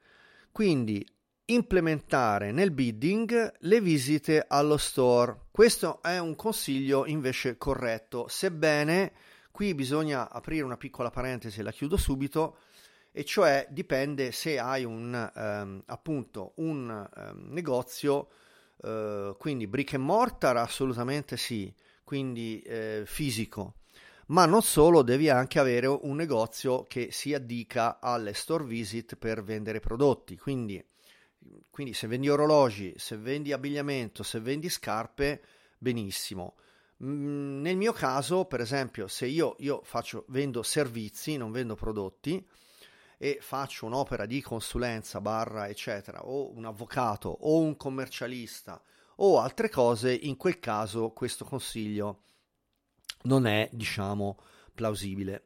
Quindi 0.51 1.05
implementare 1.49 2.51
nel 2.51 2.71
bidding 2.71 3.53
le 3.59 3.81
visite 3.81 4.45
allo 4.47 4.77
store. 4.77 5.47
Questo 5.51 6.01
è 6.01 6.17
un 6.17 6.35
consiglio 6.35 7.05
invece 7.05 7.57
corretto, 7.57 8.27
sebbene 8.27 9.13
Qui 9.57 9.73
bisogna 9.73 10.29
aprire 10.29 10.63
una 10.63 10.77
piccola 10.77 11.09
parentesi, 11.09 11.63
la 11.63 11.71
chiudo 11.71 11.97
subito, 11.97 12.57
e 13.11 13.25
cioè 13.25 13.65
dipende 13.71 14.31
se 14.31 14.59
hai 14.59 14.83
un, 14.83 15.31
ehm, 15.35 15.81
appunto 15.87 16.51
un 16.57 17.09
ehm, 17.17 17.47
negozio, 17.53 18.27
eh, 18.83 19.35
quindi 19.39 19.65
brick 19.65 19.95
and 19.95 20.03
mortar 20.03 20.57
assolutamente 20.57 21.37
sì, 21.37 21.73
quindi 22.03 22.61
eh, 22.61 23.01
fisico, 23.07 23.77
ma 24.27 24.45
non 24.45 24.61
solo, 24.61 25.03
devi 25.03 25.29
anche 25.29 25.59
avere 25.59 25.87
un 25.87 26.15
negozio 26.15 26.83
che 26.83 27.09
si 27.11 27.33
addica 27.33 27.99
alle 27.99 28.33
store 28.33 28.65
visit 28.65 29.15
per 29.15 29.43
vendere 29.43 29.79
prodotti, 29.79 30.37
quindi, 30.37 30.83
quindi 31.69 31.93
se 31.93 32.07
vendi 32.07 32.29
orologi, 32.29 32.93
se 32.97 33.17
vendi 33.17 33.53
abbigliamento, 33.53 34.23
se 34.23 34.39
vendi 34.39 34.69
scarpe, 34.69 35.41
benissimo. 35.77 36.55
Mm, 37.03 37.61
nel 37.61 37.77
mio 37.77 37.93
caso, 37.93 38.45
per 38.45 38.59
esempio, 38.59 39.07
se 39.07 39.27
io, 39.27 39.55
io 39.59 39.81
faccio, 39.83 40.25
vendo 40.29 40.63
servizi, 40.63 41.37
non 41.37 41.51
vendo 41.51 41.75
prodotti, 41.75 42.45
e 43.17 43.39
faccio 43.41 43.85
un'opera 43.85 44.25
di 44.25 44.41
consulenza 44.41 45.19
barra 45.19 45.67
eccetera 45.67 46.23
o 46.25 46.55
un 46.55 46.65
avvocato 46.65 47.29
o 47.29 47.59
un 47.59 47.75
commercialista 47.75 48.79
o 49.17 49.39
altre 49.39 49.69
cose 49.69 50.13
in 50.13 50.37
quel 50.37 50.59
caso 50.59 51.09
questo 51.09 51.43
consiglio 51.43 52.21
non 53.27 53.45
è 53.45 53.69
diciamo 53.71 54.37
plausibile 54.73 55.43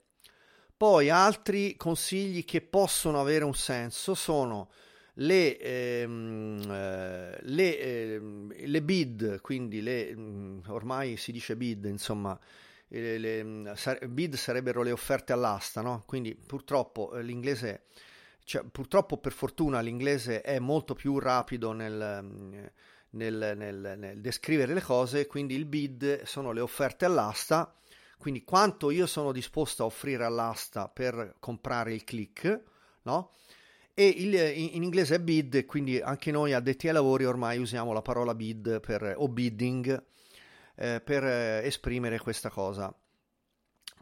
poi 0.82 1.12
altri 1.12 1.76
consigli 1.76 2.44
che 2.44 2.62
possono 2.62 3.20
avere 3.20 3.44
un 3.44 3.54
senso 3.54 4.16
sono 4.16 4.70
le, 5.16 5.60
ehm, 5.60 6.60
eh, 6.67 7.38
le, 7.41 7.80
ehm, 7.80 8.54
le, 8.65 8.82
bid, 8.82 9.41
quindi 9.41 9.82
le, 9.82 10.15
mm, 10.15 10.60
ormai 10.70 11.17
si 11.17 11.32
dice 11.32 11.56
bid, 11.56 11.86
insomma, 11.86 12.39
le, 12.88 13.17
le, 13.17 13.44
mm, 13.44 13.67
bid 14.08 14.36
sarebbero 14.36 14.82
le 14.82 14.91
offerte 14.91 15.34
all'asta, 15.34 15.82
no? 15.82 16.04
Quindi 16.08 16.36
purtroppo 16.36 17.13
eh, 17.13 17.22
l'inglese, 17.22 17.84
cioè, 18.44 18.63
purtroppo 18.63 19.17
per 19.17 19.34
fortuna 19.34 19.82
l'inglese 19.82 20.41
è 20.41 20.58
molto 20.58 20.96
più 20.96 21.20
rapido 21.20 21.74
nel, 21.74 22.20
mm, 22.24 22.65
nel, 23.12 23.54
nel, 23.56 23.95
nel 23.97 24.21
descrivere 24.21 24.74
le 24.74 24.82
cose, 24.82 25.28
quindi 25.28 25.56
il 25.56 25.65
bid 25.65 26.24
sono 26.24 26.52
le 26.52 26.62
offerte 26.62 27.06
all'asta, 27.06 27.74
quindi 28.17 28.43
quanto 28.43 28.91
io 28.91 29.08
sono 29.08 29.32
disposto 29.32 29.84
a 29.84 29.88
offrire 29.88 30.24
all'asta 30.24 30.88
per 30.88 31.36
comprare 31.39 31.93
il 31.93 32.04
click, 32.04 32.63
no? 33.04 33.32
e 33.93 34.08
il, 34.08 34.34
in 34.74 34.84
inglese 34.84 35.15
è 35.15 35.19
bid, 35.19 35.65
quindi 35.65 36.00
anche 36.00 36.32
noi 36.32 36.54
addetti 36.54 36.88
ai 36.88 36.93
lavori 36.93 37.26
ormai 37.26 37.58
usiamo 37.58 37.93
la 37.93 38.02
parola 38.02 38.34
bid 38.34 38.80
per, 38.80 39.15
o 39.17 39.28
bidding 39.28 40.04
eh, 40.76 41.02
per 41.02 41.24
eh, 41.24 41.65
esprimere 41.65 42.19
questa 42.19 42.50
cosa. 42.50 42.93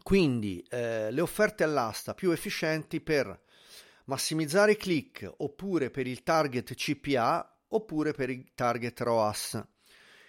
Quindi 0.02 0.64
eh, 0.70 1.10
le 1.10 1.20
offerte 1.20 1.64
all'asta 1.64 2.14
più 2.14 2.30
efficienti 2.30 3.00
per 3.00 3.38
massimizzare 4.04 4.72
i 4.72 4.76
click 4.76 5.30
oppure 5.38 5.90
per 5.90 6.06
il 6.06 6.22
target 6.22 6.74
CPA 6.74 7.54
oppure 7.70 8.12
per 8.12 8.30
il 8.30 8.52
target 8.54 9.00
ROAS. 9.00 9.62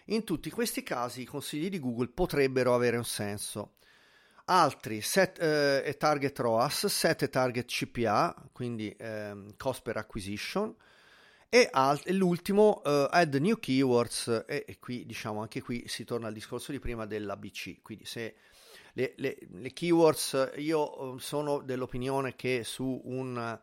In 0.06 0.24
tutti 0.24 0.50
questi 0.50 0.84
casi 0.84 1.22
i 1.22 1.26
consigli 1.26 1.70
di 1.70 1.80
Google 1.80 2.10
potrebbero 2.10 2.74
avere 2.74 2.98
un 2.98 3.06
senso 3.06 3.76
altri 4.46 5.02
set 5.02 5.40
eh, 5.40 5.82
e 5.86 5.98
target 5.98 6.38
ROAS, 6.40 6.88
set 6.88 7.24
e 7.24 7.30
target 7.30 7.66
CPA, 7.66 8.36
quindi 8.52 8.90
eh, 8.90 9.54
cost 9.58 9.82
per 9.82 9.98
acquisition, 9.98 10.76
e, 11.48 11.68
alt- 11.70 12.08
e 12.08 12.14
l'ultimo 12.14 12.82
uh, 12.86 13.08
add 13.10 13.36
new 13.36 13.60
keywords 13.60 14.46
e, 14.48 14.64
e, 14.66 14.80
qui 14.80 15.06
diciamo 15.06 15.42
anche 15.42 15.62
qui 15.62 15.84
si 15.86 16.06
torna 16.06 16.28
al 16.28 16.34
discorso 16.34 16.72
di 16.72 16.80
prima 16.80 17.06
dell'ABC, 17.06 17.82
quindi 17.82 18.06
se 18.06 18.36
le, 18.94 19.14
le, 19.18 19.38
le 19.50 19.74
keywords 19.74 20.54
io 20.56 21.18
sono 21.20 21.60
dell'opinione 21.60 22.38
che 22.38 22.64
su 22.64 23.02
un, 23.04 23.60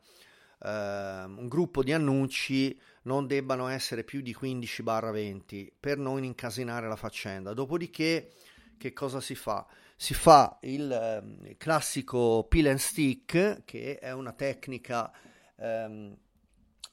uh, 0.60 0.68
un 0.68 1.46
gruppo 1.48 1.82
di 1.82 1.92
annunci 1.92 2.78
non 3.02 3.26
debbano 3.26 3.68
essere 3.68 4.04
più 4.04 4.20
di 4.20 4.36
15-20 4.38 5.68
per 5.78 5.98
non 5.98 6.24
incasinare 6.24 6.88
la 6.88 6.96
faccenda, 6.96 7.52
dopodiché 7.52 8.32
che 8.76 8.92
cosa 8.92 9.20
si 9.20 9.34
fa? 9.34 9.66
si 10.00 10.14
fa 10.14 10.58
il 10.60 10.92
eh, 10.92 11.56
classico 11.56 12.46
peel 12.48 12.68
and 12.68 12.78
stick, 12.78 13.64
che 13.64 13.98
è 13.98 14.12
una 14.12 14.32
tecnica 14.32 15.10
ehm, 15.56 16.16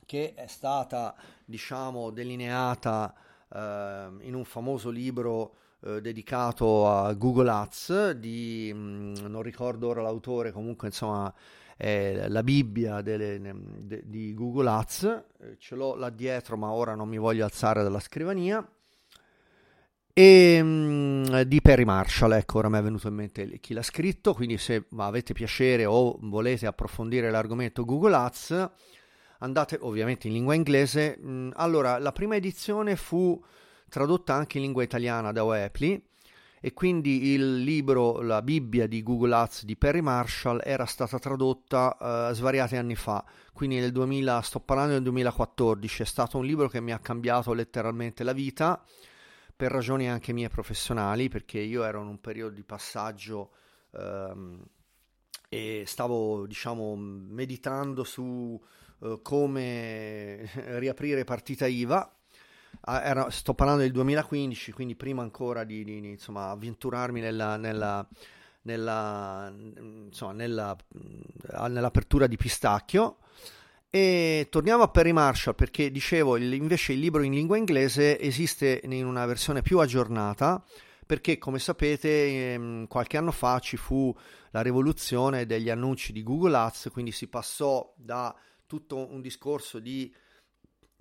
che 0.08 0.34
è 0.34 0.48
stata, 0.48 1.16
diciamo, 1.46 2.10
delineata 2.10 3.14
eh, 3.48 4.10
in 4.22 4.34
un 4.34 4.44
famoso 4.44 4.90
libro 4.90 5.56
eh, 5.82 6.02
dedicato 6.02 6.90
a 6.90 7.14
Google 7.14 7.52
Ads 7.52 8.12
di, 8.14 8.72
mh, 8.74 8.78
mm, 8.80 9.14
non 9.28 9.44
ricordo 9.44 9.90
ora 9.90 10.02
l'autore, 10.02 10.52
comunque 10.52 10.88
insomma 10.88 11.32
è 11.76 12.28
la 12.28 12.44
Bibbia 12.44 13.02
delle, 13.02 13.40
de, 13.40 14.02
di 14.06 14.34
Google 14.34 14.70
Ads, 14.70 15.04
eh, 15.04 15.56
ce 15.58 15.76
l'ho 15.76 15.96
là 15.96 16.10
dietro 16.10 16.58
ma 16.58 16.72
ora 16.72 16.96
non 16.96 17.10
mi 17.10 17.18
voglio 17.18 17.44
alzare 17.44 17.84
dalla 17.84 18.00
scrivania 18.00 18.66
e 20.18 20.62
um, 20.62 21.42
di 21.42 21.60
Perry 21.60 21.84
Marshall, 21.84 22.32
ecco, 22.32 22.60
ora 22.60 22.70
mi 22.70 22.78
è 22.78 22.82
venuto 22.82 23.10
in 23.10 23.16
mente 23.16 23.60
chi 23.60 23.74
l'ha 23.74 23.82
scritto, 23.82 24.34
quindi 24.34 24.58
se 24.58 24.86
avete 24.96 25.34
piacere 25.34 25.84
o 25.84 26.18
volete 26.22 26.68
approfondire 26.68 27.30
l'argomento 27.30 27.84
Google 27.84 28.16
Ads, 28.16 28.70
andate 29.40 29.78
ovviamente 29.82 30.28
in 30.28 30.34
lingua 30.34 30.54
inglese. 30.54 31.20
Mm, 31.22 31.50
allora, 31.56 31.98
la 31.98 32.14
prima 32.14 32.38
edizione 32.38 32.96
fu 32.96 33.44
tradotta 33.90 34.34
anche 34.34 34.58
in 34.58 34.64
lingua 34.64 34.84
italiana 34.84 35.34
da 35.34 35.44
Oepli 35.44 36.02
e 36.66 36.74
quindi 36.74 37.34
il 37.34 37.58
libro, 37.58 38.22
la 38.22 38.42
Bibbia 38.42 38.88
di 38.88 39.04
Google 39.04 39.36
Ads 39.36 39.66
di 39.66 39.76
Perry 39.76 40.02
Marshall 40.02 40.62
era 40.64 40.86
stata 40.86 41.20
tradotta 41.20 41.96
uh, 42.32 42.34
svariati 42.34 42.76
anni 42.76 42.96
fa, 42.96 43.24
quindi 43.54 43.80
nel 43.80 43.92
2000, 43.92 44.42
sto 44.42 44.60
parlando 44.62 44.94
del 44.94 45.04
2014, 45.04 46.02
è 46.02 46.06
stato 46.06 46.40
un 46.40 46.46
libro 46.46 46.68
che 46.68 46.82
mi 46.82 46.92
ha 46.92 46.98
cambiato 46.98 47.54
letteralmente 47.54 48.24
la 48.24 48.34
vita 48.34 48.84
per 49.56 49.72
ragioni 49.72 50.10
anche 50.10 50.34
mie 50.34 50.50
professionali, 50.50 51.30
perché 51.30 51.60
io 51.60 51.84
ero 51.84 52.02
in 52.02 52.08
un 52.08 52.20
periodo 52.20 52.56
di 52.56 52.64
passaggio 52.64 53.52
ehm, 53.92 54.66
e 55.48 55.84
stavo, 55.86 56.48
diciamo, 56.48 56.96
meditando 56.96 58.04
su 58.04 58.60
eh, 59.04 59.20
come 59.22 60.50
riaprire 60.80 61.24
partita 61.26 61.68
IVA. 61.68 62.12
Ah, 62.82 63.02
era, 63.02 63.30
sto 63.30 63.54
parlando 63.54 63.82
del 63.82 63.92
2015, 63.92 64.72
quindi 64.72 64.96
prima 64.96 65.22
ancora 65.22 65.64
di, 65.64 65.84
di 65.84 65.98
insomma, 66.10 66.50
avventurarmi 66.50 67.20
nella, 67.20 67.58
nella, 67.58 68.08
nella, 68.64 69.54
insomma, 69.56 70.34
nella, 70.34 70.76
nell'apertura 71.68 72.28
di 72.28 72.38
Pistacchio. 72.38 73.18
E 73.90 74.48
torniamo 74.50 74.84
a 74.84 74.90
Perry 74.90 75.14
Marshall 75.14 75.56
perché 75.56 75.90
dicevo 75.90 76.36
invece 76.36 76.94
il 76.94 77.00
libro 77.00 77.22
in 77.22 77.34
lingua 77.34 77.56
inglese 77.56 78.20
esiste 78.20 78.82
in 78.84 79.06
una 79.06 79.26
versione 79.26 79.62
più 79.62 79.80
aggiornata 79.80 80.62
perché 81.06 81.38
come 81.38 81.60
sapete 81.60 82.54
ehm, 82.54 82.88
qualche 82.88 83.18
anno 83.18 83.32
fa 83.32 83.60
ci 83.60 83.78
fu 83.78 84.14
la 84.52 84.62
rivoluzione 84.62 85.46
degli 85.46 85.70
annunci 85.70 86.12
di 86.12 86.24
Google 86.24 86.58
Ads, 86.58 86.90
quindi 86.92 87.12
si 87.12 87.28
passò 87.28 87.94
da 87.96 88.36
tutto 88.66 88.98
un 88.98 89.22
discorso 89.22 89.80
di 89.80 90.14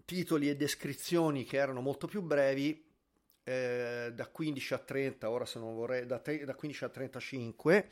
titoli 0.04 0.48
e 0.48 0.56
descrizioni 0.56 1.44
che 1.44 1.56
erano 1.56 1.80
molto 1.80 2.06
più 2.06 2.22
brevi 2.22 2.84
eh, 3.44 4.12
da 4.14 4.26
15 4.28 4.74
a 4.74 4.78
30, 4.78 5.30
ora 5.30 5.44
se 5.44 5.58
non 5.58 5.74
vorrei, 5.74 6.06
da, 6.06 6.18
te, 6.18 6.44
da 6.44 6.54
15 6.54 6.84
a 6.84 6.88
35, 6.88 7.90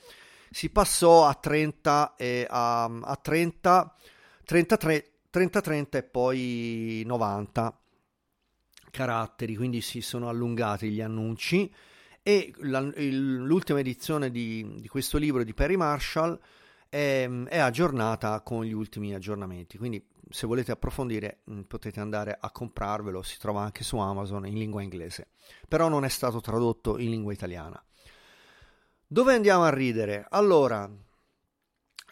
si 0.51 0.71
passò 0.71 1.27
a 1.27 1.35
30 1.35 2.15
e 2.17 2.47
a, 2.49 2.85
a 2.85 3.17
30 3.17 3.97
33, 4.45 5.13
30, 5.31 5.61
30 5.61 5.99
e 5.99 6.03
poi 6.03 7.03
90. 7.07 7.81
caratteri, 8.91 9.57
quindi 9.57 9.81
si 9.81 10.03
sono 10.03 10.29
allungati 10.29 10.91
gli 10.91 11.01
annunci 11.01 11.73
e 12.23 12.53
la, 12.59 12.81
il, 12.97 13.37
l'ultima 13.37 13.81
edizione 13.81 14.31
di, 14.31 14.77
di, 14.79 14.89
questo 14.89 15.17
libro 15.17 15.43
di 15.43 15.55
Perry 15.55 15.77
Marshall 15.77 16.39
è, 16.89 17.27
è, 17.49 17.59
aggiornata 17.59 18.43
con 18.43 18.65
gli 18.65 18.73
ultimi 18.73 19.15
aggiornamenti, 19.15 19.79
quindi 19.79 20.05
se 20.33 20.47
volete 20.47 20.73
approfondire 20.73 21.43
mh, 21.45 21.61
potete 21.63 22.01
andare 22.01 22.37
a 22.39 22.51
comprarvelo, 22.51 23.23
si 23.23 23.39
trova 23.39 23.63
anche 23.63 23.85
su 23.85 23.99
Amazon 23.99 24.47
in 24.47 24.55
lingua 24.55 24.83
inglese, 24.83 25.29
però 25.69 25.89
non 25.89 26.05
è 26.05 26.09
stato 26.09 26.41
tradotto 26.41 26.99
in 26.99 27.11
lingua 27.11 27.33
italiana. 27.33 27.83
Dove 29.07 29.35
andiamo 29.35 29.65
a 29.65 29.71
ridere? 29.71 30.27
Allora, 30.31 30.91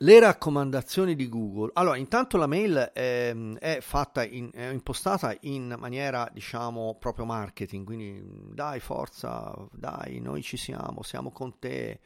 le 0.03 0.21
raccomandazioni 0.21 1.15
di 1.15 1.29
Google. 1.29 1.71
Allora, 1.75 1.97
intanto 1.97 2.37
la 2.37 2.47
mail 2.47 2.91
è, 2.93 3.35
è 3.35 3.79
fatta, 3.81 4.25
in, 4.25 4.51
è 4.53 4.69
impostata 4.69 5.37
in 5.41 5.75
maniera, 5.79 6.29
diciamo, 6.33 6.97
proprio 6.99 7.25
marketing, 7.25 7.85
quindi 7.85 8.23
dai, 8.55 8.81
forza, 8.81 9.55
dai, 9.73 10.21
noi 10.21 10.43
ci 10.43 10.57
siamo, 10.57 11.03
siamo 11.03 11.31
con 11.33 11.59
te, 11.59 12.01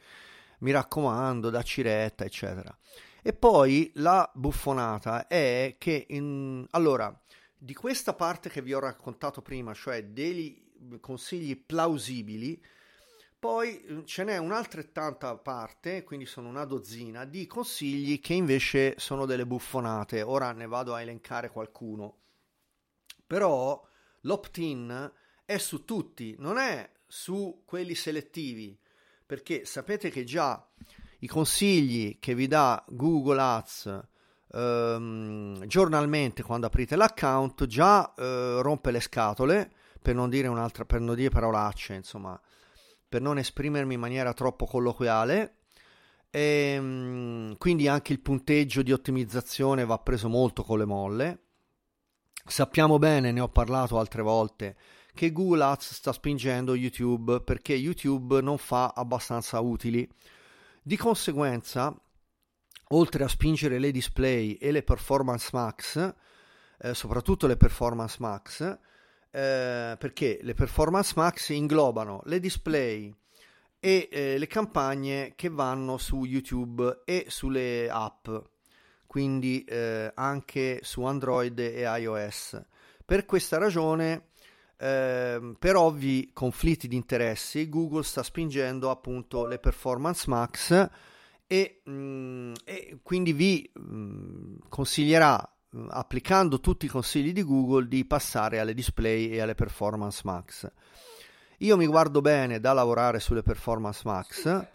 mi 0.59 0.71
raccomando, 0.71 1.49
dacci 1.49 1.81
retta, 1.81 2.25
eccetera. 2.25 2.75
E 3.27 3.33
poi 3.33 3.89
la 3.95 4.29
buffonata 4.35 5.25
è 5.25 5.77
che, 5.79 6.05
in, 6.09 6.63
allora, 6.69 7.11
di 7.57 7.73
questa 7.73 8.13
parte 8.13 8.51
che 8.51 8.61
vi 8.61 8.71
ho 8.71 8.77
raccontato 8.79 9.41
prima, 9.41 9.73
cioè 9.73 10.03
dei 10.03 10.75
consigli 10.99 11.57
plausibili, 11.57 12.63
poi 13.39 13.83
mm, 13.89 14.03
ce 14.03 14.25
n'è 14.25 14.37
un'altrettanta 14.37 15.35
parte, 15.37 16.03
quindi 16.03 16.27
sono 16.27 16.49
una 16.49 16.65
dozzina, 16.65 17.25
di 17.25 17.47
consigli 17.47 18.19
che 18.19 18.35
invece 18.35 18.93
sono 18.99 19.25
delle 19.25 19.47
buffonate. 19.47 20.21
Ora 20.21 20.51
ne 20.51 20.67
vado 20.67 20.93
a 20.93 21.01
elencare 21.01 21.49
qualcuno. 21.49 22.17
Però 23.25 23.89
l'opt-in 24.21 25.11
è 25.43 25.57
su 25.57 25.83
tutti, 25.83 26.35
non 26.37 26.59
è 26.59 26.87
su 27.07 27.63
quelli 27.65 27.95
selettivi, 27.95 28.77
perché 29.25 29.65
sapete 29.65 30.11
che 30.11 30.23
già 30.25 30.63
i 31.25 31.27
consigli 31.27 32.19
che 32.19 32.35
vi 32.35 32.47
dà 32.47 32.83
Google 32.87 33.41
Ads 33.41 34.03
ehm, 34.53 35.65
giornalmente 35.65 36.43
quando 36.43 36.67
aprite 36.67 36.95
l'account 36.95 37.65
già 37.65 38.13
eh, 38.13 38.59
rompe 38.61 38.91
le 38.91 38.99
scatole, 38.99 39.71
per 40.01 40.13
non 40.13 40.29
dire 40.29 40.47
un'altra, 40.47 40.85
per 40.85 41.01
non 41.01 41.15
dire 41.15 41.29
parolacce, 41.29 41.95
insomma 41.95 42.39
per 43.07 43.21
non 43.21 43.39
esprimermi 43.39 43.95
in 43.95 43.99
maniera 43.99 44.33
troppo 44.33 44.65
colloquiale. 44.65 45.61
E, 46.29 46.73
ehm, 46.75 47.57
quindi 47.57 47.87
anche 47.87 48.13
il 48.13 48.19
punteggio 48.19 48.83
di 48.83 48.91
ottimizzazione 48.91 49.83
va 49.83 49.97
preso 49.97 50.29
molto 50.29 50.63
con 50.63 50.77
le 50.77 50.85
molle. 50.85 51.39
Sappiamo 52.45 52.99
bene, 52.99 53.31
ne 53.31 53.39
ho 53.39 53.49
parlato 53.49 53.97
altre 53.97 54.21
volte, 54.21 54.77
che 55.15 55.31
Google 55.31 55.63
Ads 55.63 55.93
sta 55.93 56.11
spingendo 56.13 56.75
YouTube 56.75 57.41
perché 57.41 57.73
YouTube 57.73 58.41
non 58.41 58.59
fa 58.59 58.93
abbastanza 58.95 59.59
utili. 59.59 60.07
Di 60.87 60.97
conseguenza, 60.97 61.99
oltre 62.89 63.23
a 63.23 63.27
spingere 63.27 63.79
le 63.79 63.89
display 63.89 64.53
e 64.53 64.69
le 64.69 64.83
performance 64.83 65.49
max, 65.51 66.13
eh, 66.77 66.93
soprattutto 66.93 67.47
le 67.47 67.57
performance 67.57 68.17
max, 68.19 68.61
eh, 69.31 69.95
perché 69.97 70.37
le 70.43 70.53
performance 70.53 71.13
max 71.15 71.49
inglobano 71.49 72.21
le 72.25 72.39
display 72.39 73.11
e 73.79 74.09
eh, 74.11 74.37
le 74.37 74.45
campagne 74.45 75.33
che 75.35 75.49
vanno 75.49 75.97
su 75.97 76.23
YouTube 76.23 77.01
e 77.03 77.25
sulle 77.29 77.89
app, 77.89 78.29
quindi 79.07 79.63
eh, 79.63 80.11
anche 80.13 80.81
su 80.83 81.01
Android 81.01 81.57
e 81.57 81.81
iOS. 81.81 82.63
Per 83.03 83.25
questa 83.25 83.57
ragione, 83.57 84.33
ehm, 84.77 85.55
per 85.59 85.75
ovvi 85.75 86.31
conflitti 86.33 86.87
di 86.87 86.95
interessi, 86.95 87.69
Google 87.69 88.03
sta 88.03 88.23
spingendo 88.23 88.89
appunto 88.89 89.45
le 89.45 89.59
performance 89.59 90.29
max 90.29 90.89
e, 91.47 91.81
mh, 91.83 91.91
mm, 91.91 92.53
e 92.63 92.97
quindi 93.03 93.33
vi 93.33 93.69
mh, 93.73 93.95
mm, 93.95 94.55
consiglierà 94.69 95.49
applicando 95.89 96.59
tutti 96.59 96.85
i 96.85 96.89
consigli 96.89 97.33
di 97.33 97.43
Google 97.43 97.87
di 97.87 98.05
passare 98.05 98.59
alle 98.59 98.73
display 98.73 99.29
e 99.29 99.41
alle 99.41 99.55
performance 99.55 100.21
max. 100.23 100.71
Io 101.59 101.77
mi 101.77 101.85
guardo 101.85 102.21
bene 102.21 102.59
da 102.59 102.73
lavorare 102.73 103.19
sulle 103.19 103.41
performance 103.41 104.01
max. 104.03 104.67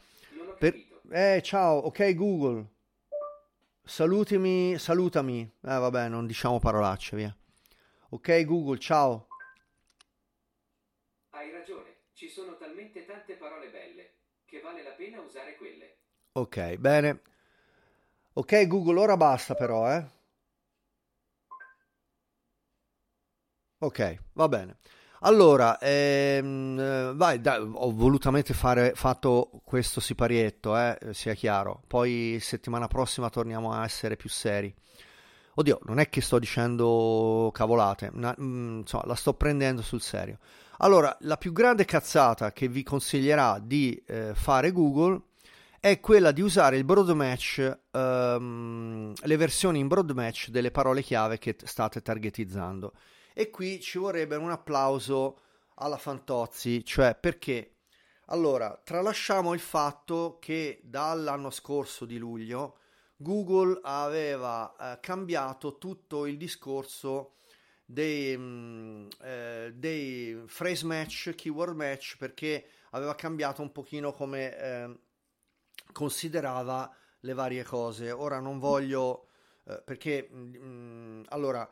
Per... 0.59 0.75
Eh, 1.11 1.41
ciao, 1.43 1.79
ok 1.79 2.15
Google. 2.15 2.67
Salutami, 3.83 4.79
salutami. 4.79 5.41
Eh, 5.41 5.79
vabbè, 5.79 6.09
non 6.09 6.27
diciamo 6.27 6.59
parolacce, 6.59 7.17
via. 7.17 7.37
Ok 8.11 8.45
Google, 8.45 8.79
ciao. 8.79 9.30
Ci 12.21 12.29
sono 12.29 12.55
talmente 12.59 13.07
tante 13.07 13.33
parole 13.33 13.71
belle 13.71 14.11
che 14.45 14.61
vale 14.61 14.83
la 14.83 14.91
pena 14.91 15.23
usare 15.23 15.57
quelle. 15.57 15.97
Ok, 16.33 16.77
bene. 16.77 17.23
Ok 18.35 18.67
Google, 18.67 19.01
ora 19.01 19.17
basta 19.17 19.55
però, 19.55 19.91
eh. 19.91 20.05
Ok, 23.79 24.17
va 24.35 24.49
bene. 24.49 24.77
Allora, 25.21 25.79
ehm, 25.79 27.15
vai, 27.17 27.41
dai, 27.41 27.61
ho 27.61 27.91
volutamente 27.93 28.53
fare, 28.55 28.93
fatto 28.95 29.51
questo 29.65 30.01
siparietto, 30.01 30.77
eh, 30.77 30.99
sia 31.13 31.33
chiaro. 31.35 31.83
Poi 31.87 32.39
settimana 32.41 32.87
prossima 32.89 33.31
torniamo 33.31 33.73
a 33.73 33.85
essere 33.85 34.17
più 34.17 34.29
seri. 34.29 34.75
Oddio, 35.55 35.81
non 35.85 35.99
è 35.99 36.09
che 36.09 36.21
sto 36.21 36.39
dicendo 36.39 37.51
cavolate, 37.53 38.11
na, 38.13 38.35
mh, 38.37 38.45
mm, 38.45 38.79
insomma, 38.81 39.05
la 39.07 39.15
sto 39.15 39.35
prendendo 39.35 39.83
sul 39.83 40.01
serio. 40.01 40.39
Allora, 40.79 41.15
la 41.21 41.37
più 41.37 41.53
grande 41.53 41.85
cazzata 41.85 42.53
che 42.53 42.69
vi 42.69 42.83
consiglierà 42.83 43.59
di 43.63 44.03
eh, 44.07 44.33
fare 44.35 44.73
Google 44.73 45.21
è 45.81 45.99
quella 46.01 46.31
di 46.31 46.41
usare 46.41 46.77
il 46.77 46.85
broad 46.85 47.11
match, 47.11 47.79
ehm, 47.91 49.13
le 49.23 49.37
versioni 49.37 49.79
in 49.79 49.89
broad 49.89 50.11
match 50.11 50.49
delle 50.49 50.71
parole 50.71 51.03
chiave 51.03 51.39
che 51.39 51.57
state 51.65 52.03
targetizzando. 52.03 52.93
E 53.35 53.51
qui 53.51 53.81
ci 53.81 53.99
vorrebbe 53.99 54.37
un 54.37 54.51
applauso 54.51 55.39
alla 55.77 55.97
Fantozzi, 55.97 56.85
cioè 56.85 57.17
perché? 57.19 57.77
Allora, 58.27 58.81
tralasciamo 58.85 59.55
il 59.55 59.61
fatto 59.61 60.39
che 60.41 60.81
dall'anno 60.85 61.51
scorso 61.51 62.05
di 62.05 62.19
luglio 62.19 62.77
Google 63.23 63.81
aveva 63.83 64.75
eh, 64.81 64.99
cambiato 65.01 65.77
tutto 65.77 66.25
il 66.25 66.39
discorso 66.39 67.35
dei, 67.85 68.35
mh, 68.35 68.43
mm, 68.43 69.09
eh, 69.21 69.73
dei, 69.75 70.43
phrase 70.47 70.87
match, 70.87 71.35
keyword 71.35 71.77
match, 71.77 72.17
perché 72.17 72.67
aveva 72.93 73.15
cambiato 73.15 73.61
un 73.61 73.73
pochino 73.73 74.13
come 74.13 74.57
eh, 74.57 74.99
considerava 75.93 76.91
le 77.21 77.35
varie 77.35 77.63
cose. 77.63 78.11
Ora 78.11 78.41
non 78.41 78.59
voglio, 78.59 79.29
eh, 79.65 79.83
perché 79.85 80.27
mh, 80.31 80.57
mm, 80.59 81.23
allora 81.29 81.69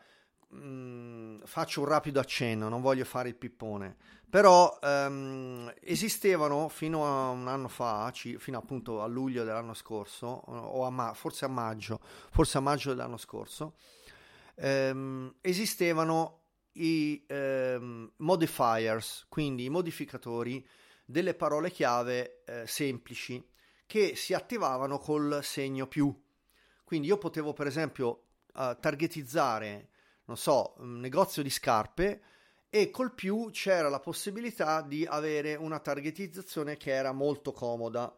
Mm, 0.54 1.40
faccio 1.44 1.80
un 1.80 1.87
rapido 1.87 2.20
accenno, 2.20 2.70
non 2.70 2.80
voglio 2.80 3.04
fare 3.04 3.28
il 3.28 3.34
pippone, 3.34 3.96
però 4.30 4.78
um, 4.80 5.70
esistevano 5.82 6.70
fino 6.70 7.04
a 7.04 7.28
un 7.28 7.48
anno 7.48 7.68
fa, 7.68 8.11
ci, 8.14 8.38
fino 8.38 8.56
appunto 8.56 9.02
a 9.02 9.06
luglio 9.06 9.44
dell'anno 9.44 9.74
scorso, 9.74 10.26
o 10.26 10.87
a 10.87 10.90
ma- 10.90 11.12
forse 11.12 11.44
a 11.44 11.48
maggio, 11.48 12.00
forse 12.02 12.56
a 12.56 12.62
maggio 12.62 12.88
dell'anno 12.88 13.18
scorso, 13.18 13.76
um, 14.54 15.34
esistevano 15.42 16.44
i 16.72 17.26
um, 17.28 18.11
modifiers, 18.16 19.26
quindi 19.28 19.64
i 19.64 19.68
modificatori 19.68 20.66
delle 21.04 21.34
parole 21.34 21.70
chiave 21.70 22.42
eh, 22.44 22.66
semplici 22.66 23.46
che 23.87 24.14
si 24.16 24.32
attivavano 24.34 24.98
col 24.98 25.40
segno 25.42 25.87
più. 25.87 26.14
Quindi 26.84 27.08
io 27.08 27.18
potevo 27.18 27.52
per 27.52 27.66
esempio 27.66 28.24
uh, 28.54 28.78
targetizzare 28.78 29.88
non 30.28 30.36
so, 30.36 30.74
un 30.78 31.00
negozio 31.00 31.42
di 31.42 31.48
scarpe 31.48 32.20
e 32.68 32.90
col 32.90 33.14
più 33.14 33.48
c'era 33.50 33.88
la 33.88 33.98
possibilità 33.98 34.82
di 34.82 35.06
avere 35.06 35.54
una 35.54 35.78
targetizzazione 35.78 36.76
che 36.76 36.92
era 36.92 37.12
molto 37.12 37.52
comoda. 37.52 38.14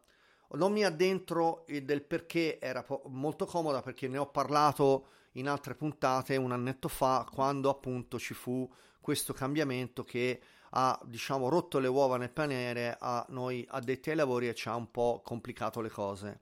Non 0.53 0.73
mi 0.73 0.85
addentro 0.85 1.65
del 1.69 2.03
perché 2.03 2.59
era 2.61 2.83
po- 2.83 3.03
molto 3.07 3.47
comoda 3.47 3.81
perché 3.81 4.09
ne 4.09 4.19
ho 4.19 4.27
parlato 4.27 5.07
in 5.35 5.49
altre 5.49 5.77
puntate 5.77 6.35
un 6.35 6.51
annetto 6.51 6.89
fa 6.89 7.25
quando 7.33 7.71
appunto 7.71 8.19
ci 8.19 8.35
fu 8.35 8.69
questo 9.01 9.33
cambiamento 9.33 10.03
che 10.03 10.43
ha 10.71 11.01
diciamo 11.05 11.49
rotto 11.49 11.79
le 11.79 11.87
uova 11.87 12.17
nel 12.17 12.31
paniere 12.31 12.97
a 12.99 13.25
noi 13.29 13.65
addetti 13.71 14.11
ai 14.11 14.17
lavori 14.17 14.49
e 14.49 14.55
ci 14.55 14.69
ha 14.69 14.75
un 14.75 14.91
po' 14.91 15.21
complicato 15.25 15.81
le 15.81 15.91
cose. 15.91 16.41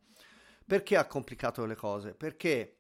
Perché 0.65 0.97
ha 0.97 1.07
complicato 1.07 1.67
le 1.67 1.77
cose? 1.77 2.15
Perché 2.15 2.78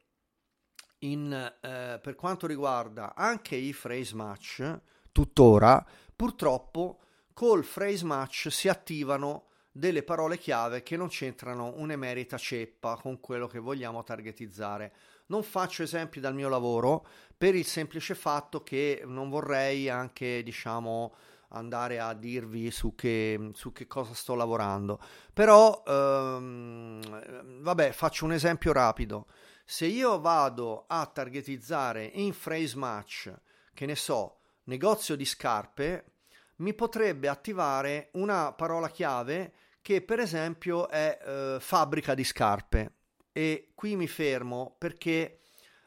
in, 1.01 1.33
eh, 1.33 1.99
per 2.03 2.15
quanto 2.15 2.47
riguarda 2.47 3.15
anche 3.15 3.57
i 3.57 3.73
phrase 3.73 4.15
match, 4.15 4.81
tuttora, 5.13 5.85
purtroppo 6.15 7.01
col 7.33 7.65
phrase 7.65 8.05
match 8.05 8.49
si 8.51 8.69
attivano 8.69 9.45
delle 9.71 10.03
parole 10.03 10.39
chiave 10.39 10.83
che 10.83 10.97
non 10.97 11.09
c'entrano 11.09 11.75
un'emerita 11.77 12.37
ceppa 12.37 12.97
con 12.97 13.21
quello 13.21 13.47
che 13.47 13.61
vogliamo 13.61 14.03
targetizzare. 14.03 14.93
Non 15.27 15.43
faccio 15.43 15.83
esempi 15.83 16.21
dal 16.21 16.35
mio 16.35 16.49
lavoro 16.49 17.07
per 17.37 17.55
il 17.55 17.65
semplice 17.65 18.15
fatto 18.15 18.63
che 18.63 19.03
non 19.05 19.29
vorrei 19.29 19.89
anche, 19.89 20.43
diciamo, 20.43 21.15
andare 21.51 22.01
a 22.01 22.13
dirvi 22.13 22.71
su 22.71 22.95
che, 22.95 23.51
su 23.55 23.73
che 23.73 23.87
cosa 23.87 24.15
sto 24.15 24.35
lavorando. 24.35 25.01
Però, 25.33 25.83
ehm, 25.87 27.61
vabbè, 27.63 27.93
faccio 27.93 28.25
un 28.25 28.33
esempio 28.33 28.73
rapido. 28.73 29.27
Se 29.71 29.85
io 29.85 30.19
vado 30.19 30.87
a 30.87 31.05
targetizzare 31.05 32.03
in 32.15 32.35
phrase 32.35 32.75
match, 32.75 33.31
che 33.75 33.85
ne 33.85 33.97
so, 33.97 34.39
negozio 34.65 35.15
di 35.15 35.27
scarpe, 35.27 36.13
mi 36.57 36.73
potrebbe 36.73 37.29
attivare 37.29 38.09
una 38.13 38.55
parola 38.55 38.89
chiave 38.89 39.53
che 39.83 40.01
per 40.01 40.21
esempio 40.21 40.89
è 40.89 41.19
eh, 41.21 41.57
fabbrica 41.61 42.15
di 42.15 42.25
scarpe 42.25 42.93
e 43.31 43.73
qui 43.75 43.95
mi 43.95 44.09
fermo 44.09 44.75
perché 44.79 45.41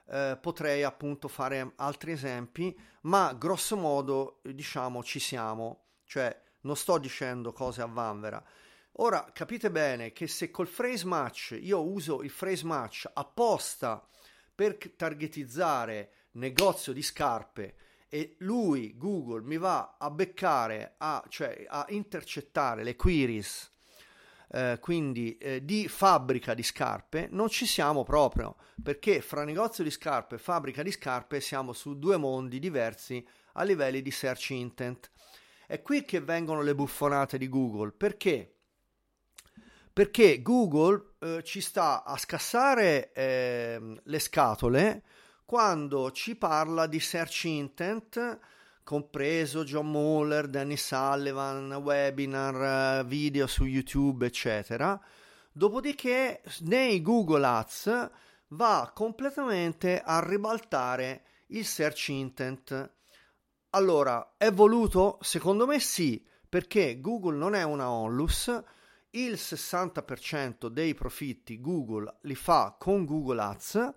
eh, 0.06 0.38
potrei 0.40 0.84
appunto 0.84 1.28
fare 1.28 1.74
altri 1.78 2.12
esempi, 2.12 2.80
ma 3.02 3.34
grosso 3.34 3.76
modo 3.76 4.42
diciamo 4.44 5.04
ci 5.04 5.18
siamo, 5.20 5.86
cioè 6.06 6.40
non 6.62 6.78
sto 6.78 7.00
dicendo 7.00 7.52
cose 7.52 7.82
a 7.82 7.88
vanvera. 7.88 8.46
Ora 8.96 9.32
capite 9.34 9.72
bene 9.72 10.12
che 10.12 10.28
se 10.28 10.52
col 10.52 10.68
phrase 10.68 11.06
match 11.06 11.58
io 11.60 11.82
uso 11.82 12.22
il 12.22 12.32
phrase 12.32 12.66
match 12.66 13.10
apposta 13.14 14.06
per 14.54 14.78
targetizzare 14.96 16.12
negozio 16.32 16.94
di 16.94 17.02
scarpe 17.02 17.76
e 18.10 18.36
lui, 18.40 18.98
Google, 18.98 19.42
mi 19.44 19.58
va 19.58 19.96
a 19.98 20.10
beccare, 20.12 20.96
a, 20.98 21.24
cioè 21.30 21.66
a 21.68 21.86
intercettare 21.90 22.84
le 22.84 22.98
queries 22.98 23.72
eh, 24.54 24.78
quindi 24.82 25.38
eh, 25.38 25.64
di 25.64 25.88
fabbrica 25.88 26.54
di 26.54 26.64
scarpe 26.64 27.30
non 27.32 27.48
ci 27.48 27.66
siamo 27.66 28.04
proprio 28.04 28.58
perché 28.84 29.22
fra 29.22 29.46
negozio 29.46 29.84
di 29.84 29.90
scarpe 29.90 30.36
e 30.36 30.40
fabbrica 30.40 30.84
di 30.84 30.92
scarpe 30.92 31.40
siamo 31.40 31.72
su 31.72 31.98
due 31.98 32.18
mondi 32.18 32.60
diversi 32.60 33.26
a 33.54 33.64
livelli 33.64 34.02
di 34.02 34.12
search 34.12 34.50
intent. 34.50 35.10
È 35.66 35.82
qui 35.82 36.04
che 36.04 36.20
vengono 36.20 36.62
le 36.62 36.76
buffonate 36.76 37.38
di 37.38 37.48
Google 37.48 37.92
perché? 37.92 38.56
Perché 39.94 40.42
Google 40.42 41.16
eh, 41.20 41.44
ci 41.44 41.60
sta 41.60 42.04
a 42.04 42.18
scassare 42.18 43.12
ehm, 43.14 44.00
le 44.04 44.20
scatole 44.20 45.04
quando 45.46 46.12
ci 46.12 46.36
parla 46.36 46.88
di 46.88 47.00
search 47.00 47.44
intent 47.44 48.40
compreso 48.84 49.64
John 49.64 49.90
Muller, 49.90 50.48
Danny 50.48 50.78
Sullivan, 50.78 51.74
webinar, 51.74 53.06
video 53.06 53.48
su 53.48 53.66
YouTube, 53.66 54.26
eccetera. 54.26 55.00
Dopodiché 55.52 56.42
nei 56.62 57.02
Google 57.02 57.46
Ads 57.46 58.10
va 58.50 58.92
completamente 58.94 60.02
a 60.04 60.26
ribaltare 60.26 61.24
il 61.48 61.66
search 61.66 62.10
intent. 62.10 62.92
Allora, 63.72 64.34
è 64.38 64.52
voluto? 64.52 65.18
Secondo 65.22 65.66
me 65.66 65.80
sì, 65.80 66.26
perché 66.48 67.00
Google 67.00 67.38
non 67.38 67.56
è 67.56 67.64
una 67.64 67.90
onlus, 67.92 68.64
il 69.12 69.34
60% 69.34 70.68
dei 70.68 70.94
profitti 70.94 71.60
Google 71.60 72.18
li 72.22 72.36
fa 72.36 72.76
con 72.80 73.06
Google 73.06 73.42
Ads 73.42 73.94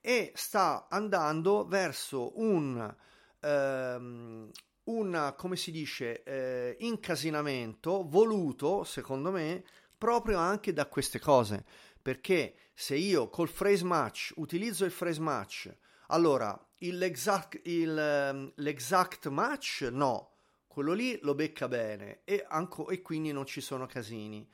e 0.00 0.32
sta 0.34 0.88
andando 0.88 1.66
verso 1.66 2.38
un 2.40 2.94
ehm, 3.40 4.50
un, 4.84 5.34
come 5.36 5.56
si 5.56 5.70
dice, 5.70 6.22
eh, 6.24 6.76
incasinamento 6.80 8.04
voluto, 8.08 8.84
secondo 8.84 9.30
me, 9.30 9.64
proprio 9.96 10.38
anche 10.38 10.72
da 10.72 10.86
queste 10.86 11.20
cose. 11.20 11.64
Perché 12.00 12.54
se 12.74 12.96
io 12.96 13.28
col 13.28 13.50
phrase 13.50 13.84
match 13.84 14.32
utilizzo 14.36 14.84
il 14.84 14.92
phrase 14.92 15.20
match, 15.20 15.72
allora 16.08 16.58
l'exact, 16.78 17.60
il, 17.64 17.96
ehm, 17.96 18.52
l'exact 18.56 19.28
match 19.28 19.88
no, 19.92 20.31
quello 20.72 20.94
lì 20.94 21.18
lo 21.20 21.34
becca 21.34 21.68
bene 21.68 22.20
e, 22.24 22.46
anco, 22.48 22.88
e 22.88 23.02
quindi 23.02 23.30
non 23.30 23.44
ci 23.44 23.60
sono 23.60 23.84
casini. 23.84 24.48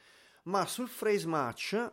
Ma 0.45 0.67
sul 0.67 0.91
phrase 0.91 1.27
match 1.29 1.93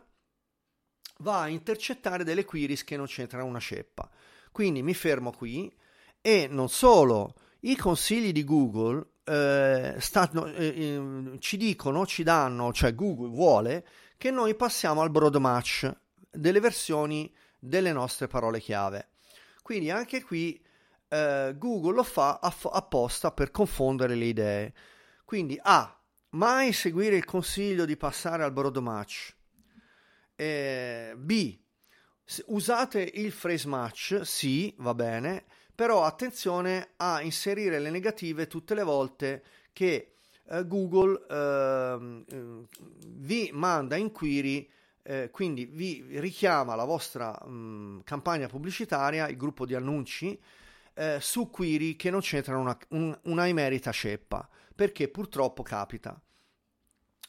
va 1.18 1.42
a 1.42 1.48
intercettare 1.48 2.24
delle 2.24 2.44
queries 2.44 2.82
che 2.82 2.96
non 2.96 3.06
c'entrano 3.06 3.44
una 3.44 3.60
ceppa. 3.60 4.10
Quindi 4.50 4.82
mi 4.82 4.94
fermo 4.94 5.30
qui 5.30 5.72
e 6.20 6.48
non 6.50 6.68
solo, 6.68 7.34
i 7.60 7.76
consigli 7.76 8.32
di 8.32 8.42
Google 8.42 9.10
eh, 9.22 9.94
stanno, 10.00 10.46
eh, 10.46 10.66
eh, 10.66 11.36
ci 11.38 11.56
dicono, 11.56 12.04
ci 12.04 12.24
danno, 12.24 12.72
cioè 12.72 12.96
Google 12.96 13.28
vuole 13.28 13.86
che 14.16 14.32
noi 14.32 14.56
passiamo 14.56 15.02
al 15.02 15.10
broad 15.10 15.36
match 15.36 15.88
delle 16.32 16.58
versioni 16.58 17.32
delle 17.60 17.92
nostre 17.92 18.26
parole 18.26 18.58
chiave. 18.58 19.10
Quindi 19.62 19.88
anche 19.92 20.24
qui 20.24 20.60
eh, 21.08 21.54
Google 21.56 21.94
lo 21.94 22.02
fa 22.02 22.38
aff- 22.40 22.70
apposta 22.70 23.32
per 23.32 23.50
confondere 23.50 24.14
le 24.14 24.24
idee. 24.24 24.74
Quindi 25.24 25.58
A. 25.62 25.90
Mai 26.30 26.72
seguire 26.72 27.16
il 27.16 27.24
consiglio 27.24 27.84
di 27.84 27.96
passare 27.96 28.42
al 28.42 28.52
broad 28.52 28.76
match. 28.78 29.34
Eh, 30.34 31.14
B. 31.16 31.58
Usate 32.46 33.10
il 33.14 33.32
phrase 33.32 33.68
match, 33.68 34.20
sì, 34.24 34.74
va 34.78 34.94
bene, 34.94 35.44
però 35.74 36.04
attenzione 36.04 36.90
a 36.96 37.22
inserire 37.22 37.78
le 37.78 37.90
negative 37.90 38.48
tutte 38.48 38.74
le 38.74 38.82
volte 38.82 39.44
che 39.72 40.14
eh, 40.48 40.66
Google 40.66 41.24
eh, 41.28 42.24
vi 43.06 43.50
manda 43.52 43.96
inquiry 43.96 44.68
eh, 45.08 45.30
quindi 45.30 45.66
vi 45.66 46.04
richiama 46.18 46.74
la 46.74 46.84
vostra 46.84 47.30
mh, 47.30 48.02
campagna 48.02 48.48
pubblicitaria, 48.48 49.28
il 49.28 49.36
gruppo 49.36 49.64
di 49.64 49.74
annunci, 49.74 50.38
eh, 50.96 51.18
su 51.20 51.50
query 51.50 51.94
che 51.96 52.10
non 52.10 52.20
c'entrano 52.20 52.60
una, 52.60 52.78
un, 52.90 53.18
una 53.24 53.46
emerita 53.46 53.92
ceppa, 53.92 54.48
perché 54.74 55.08
purtroppo 55.08 55.62
capita. 55.62 56.20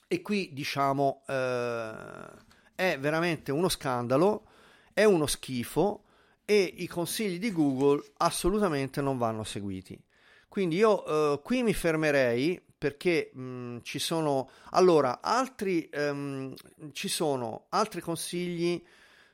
E 0.07 0.21
qui 0.21 0.51
diciamo 0.53 1.23
eh, 1.27 2.27
è 2.73 2.97
veramente 2.99 3.51
uno 3.51 3.67
scandalo, 3.67 4.47
è 4.93 5.03
uno 5.03 5.27
schifo, 5.27 6.05
e 6.45 6.73
i 6.77 6.87
consigli 6.87 7.39
di 7.39 7.51
Google 7.51 8.01
assolutamente 8.17 9.01
non 9.01 9.17
vanno 9.17 9.43
seguiti. 9.43 10.01
Quindi 10.47 10.77
io 10.77 11.05
eh, 11.05 11.41
qui 11.43 11.61
mi 11.61 11.73
fermerei 11.73 12.63
perché 12.77 13.31
mh, 13.33 13.41
mm, 13.41 13.77
ci 13.81 13.99
sono 13.99 14.49
allora 14.71 15.19
altri, 15.21 15.89
um, 15.93 16.53
ci 16.93 17.09
sono 17.09 17.65
altri 17.69 17.99
consigli 17.99 18.81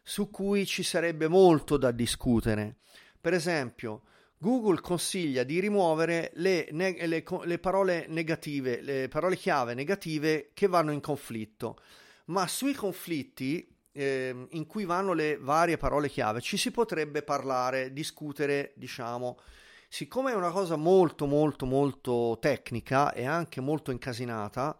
su 0.02 0.30
cui 0.30 0.66
ci 0.66 0.82
sarebbe 0.82 1.28
molto 1.28 1.78
da 1.78 1.92
discutere. 1.92 2.78
Per 3.20 3.34
esempio, 3.34 4.02
Google 4.44 4.82
consiglia 4.82 5.44
di 5.44 5.62
rimuovere 5.62 6.32
le, 6.34 6.68
ne- 6.72 7.08
le, 7.08 7.24
le 7.46 7.60
parole 7.60 8.08
negative, 8.10 8.82
le 8.82 9.08
parole 9.08 9.38
chiave 9.38 9.74
negative 9.74 10.50
che 10.54 10.68
vanno 10.68 10.92
in 10.92 11.00
conflitto. 11.00 11.78
Ma 12.26 12.46
sui 12.48 12.74
conflitti 12.74 13.66
eh, 13.94 14.48
in 14.50 14.68
cui 14.68 14.84
vanno 14.84 15.14
le 15.14 15.38
varie 15.38 15.78
parole 15.78 16.10
chiave 16.10 16.42
ci 16.42 16.58
si 16.58 16.72
potrebbe 16.72 17.24
parlare, 17.24 17.94
discutere, 17.94 18.74
diciamo. 18.76 19.40
Siccome 19.88 20.34
è 20.34 20.36
una 20.36 20.52
cosa 20.52 20.76
molto 20.76 21.26
molto 21.26 21.66
molto 21.66 22.38
tecnica 22.42 23.14
e 23.14 23.26
anche 23.26 23.62
molto 23.62 23.92
incasinata, 23.92 24.78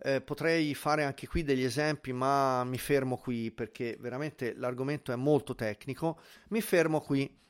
eh, 0.00 0.20
potrei 0.22 0.74
fare 0.74 1.04
anche 1.04 1.28
qui 1.28 1.44
degli 1.44 1.62
esempi, 1.62 2.12
ma 2.12 2.64
mi 2.64 2.78
fermo 2.78 3.16
qui 3.16 3.52
perché 3.52 3.96
veramente 4.00 4.54
l'argomento 4.56 5.12
è 5.12 5.16
molto 5.16 5.54
tecnico. 5.54 6.18
Mi 6.48 6.60
fermo 6.60 7.00
qui. 7.00 7.46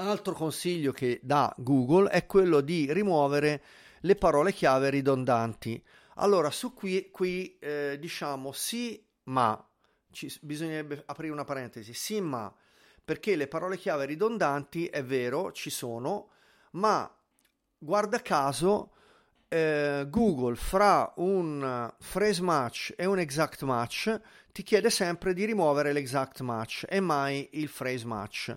Altro 0.00 0.32
consiglio 0.32 0.92
che 0.92 1.20
dà 1.22 1.54
Google 1.58 2.08
è 2.08 2.24
quello 2.24 2.62
di 2.62 2.90
rimuovere 2.90 3.62
le 4.00 4.14
parole 4.16 4.50
chiave 4.50 4.88
ridondanti. 4.88 5.82
Allora, 6.16 6.50
su 6.50 6.72
qui, 6.72 7.10
qui 7.10 7.58
eh, 7.58 7.98
diciamo 8.00 8.50
sì, 8.52 9.04
ma 9.24 9.62
ci, 10.10 10.34
bisognerebbe 10.40 11.02
aprire 11.04 11.34
una 11.34 11.44
parentesi, 11.44 11.92
sì 11.92 12.18
ma, 12.22 12.50
perché 13.04 13.36
le 13.36 13.46
parole 13.46 13.76
chiave 13.76 14.06
ridondanti, 14.06 14.86
è 14.86 15.04
vero, 15.04 15.52
ci 15.52 15.68
sono, 15.68 16.30
ma 16.72 17.08
guarda 17.76 18.22
caso 18.22 18.92
eh, 19.48 20.06
Google 20.08 20.56
fra 20.56 21.12
un 21.16 21.92
phrase 22.10 22.40
match 22.40 22.94
e 22.96 23.04
un 23.04 23.18
exact 23.18 23.64
match 23.64 24.18
ti 24.50 24.62
chiede 24.62 24.88
sempre 24.88 25.34
di 25.34 25.44
rimuovere 25.44 25.92
l'exact 25.92 26.40
match 26.40 26.86
e 26.88 27.00
mai 27.00 27.50
il 27.52 27.68
phrase 27.68 28.06
match. 28.06 28.54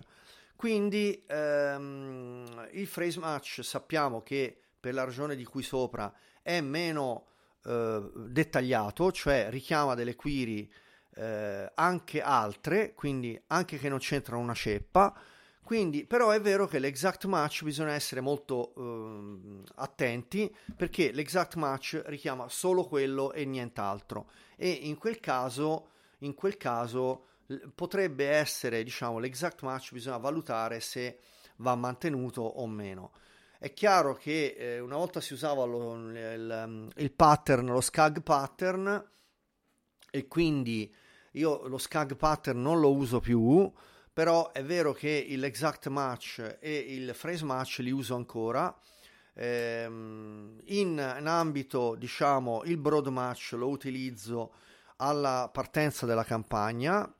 Quindi 0.56 1.24
ehm, 1.26 2.68
il 2.72 2.88
phrase 2.88 3.18
match 3.18 3.62
sappiamo 3.62 4.22
che 4.22 4.56
per 4.78 4.94
la 4.94 5.04
ragione 5.04 5.36
di 5.36 5.44
cui 5.44 5.62
sopra 5.62 6.12
è 6.42 6.60
meno 6.60 7.26
eh, 7.64 8.10
dettagliato, 8.14 9.10
cioè 9.12 9.48
richiama 9.50 9.94
delle 9.94 10.14
query 10.14 10.70
eh, 11.16 11.70
anche 11.74 12.22
altre, 12.22 12.92
quindi 12.94 13.40
anche 13.48 13.78
che 13.78 13.88
non 13.88 13.98
c'entrano 13.98 14.42
una 14.42 14.54
ceppa, 14.54 15.14
Quindi, 15.64 16.04
però 16.04 16.28
è 16.28 16.42
vero 16.42 16.66
che 16.66 16.78
l'exact 16.78 17.24
match 17.24 17.64
bisogna 17.64 17.92
essere 17.92 18.20
molto 18.20 18.74
eh, 18.76 19.62
attenti 19.76 20.54
perché 20.76 21.10
l'exact 21.10 21.54
match 21.54 22.02
richiama 22.04 22.50
solo 22.50 22.84
quello 22.84 23.32
e 23.32 23.46
nient'altro. 23.46 24.26
E 24.56 24.68
in 24.68 24.98
quel 24.98 25.20
caso, 25.20 25.88
in 26.18 26.34
quel 26.34 26.58
caso 26.58 27.28
potrebbe 27.74 28.28
essere, 28.28 28.82
diciamo, 28.82 29.18
l'exact 29.18 29.62
match 29.62 29.92
bisogna 29.92 30.16
valutare 30.16 30.80
se 30.80 31.18
va 31.56 31.74
mantenuto 31.74 32.42
o 32.42 32.66
meno. 32.66 33.12
È 33.58 33.72
chiaro 33.72 34.14
che 34.14 34.54
eh, 34.58 34.80
una 34.80 34.96
volta 34.96 35.20
si 35.20 35.32
usava 35.32 35.64
lo, 35.64 35.94
il, 35.94 36.92
il 36.96 37.12
pattern, 37.12 37.66
lo 37.66 37.80
scag 37.80 38.22
pattern, 38.22 39.10
e 40.10 40.28
quindi 40.28 40.94
io 41.32 41.66
lo 41.66 41.78
scag 41.78 42.16
pattern 42.16 42.60
non 42.60 42.78
lo 42.80 42.92
uso 42.94 43.20
più 43.20 43.72
però 44.14 44.52
è 44.52 44.62
vero 44.62 44.92
che 44.92 45.26
l'exact 45.30 45.88
match 45.88 46.58
e 46.60 46.72
il 46.72 47.16
phrase 47.18 47.44
match 47.44 47.78
li 47.80 47.90
uso 47.90 48.14
ancora. 48.14 48.72
Ehm, 49.34 50.60
in, 50.66 51.16
in, 51.18 51.26
ambito, 51.26 51.96
diciamo, 51.96 52.62
il 52.62 52.76
broad 52.76 53.08
match 53.08 53.54
lo 53.54 53.68
utilizzo 53.68 54.52
alla 54.98 55.50
partenza 55.52 56.06
della 56.06 56.22
campagna. 56.22 57.12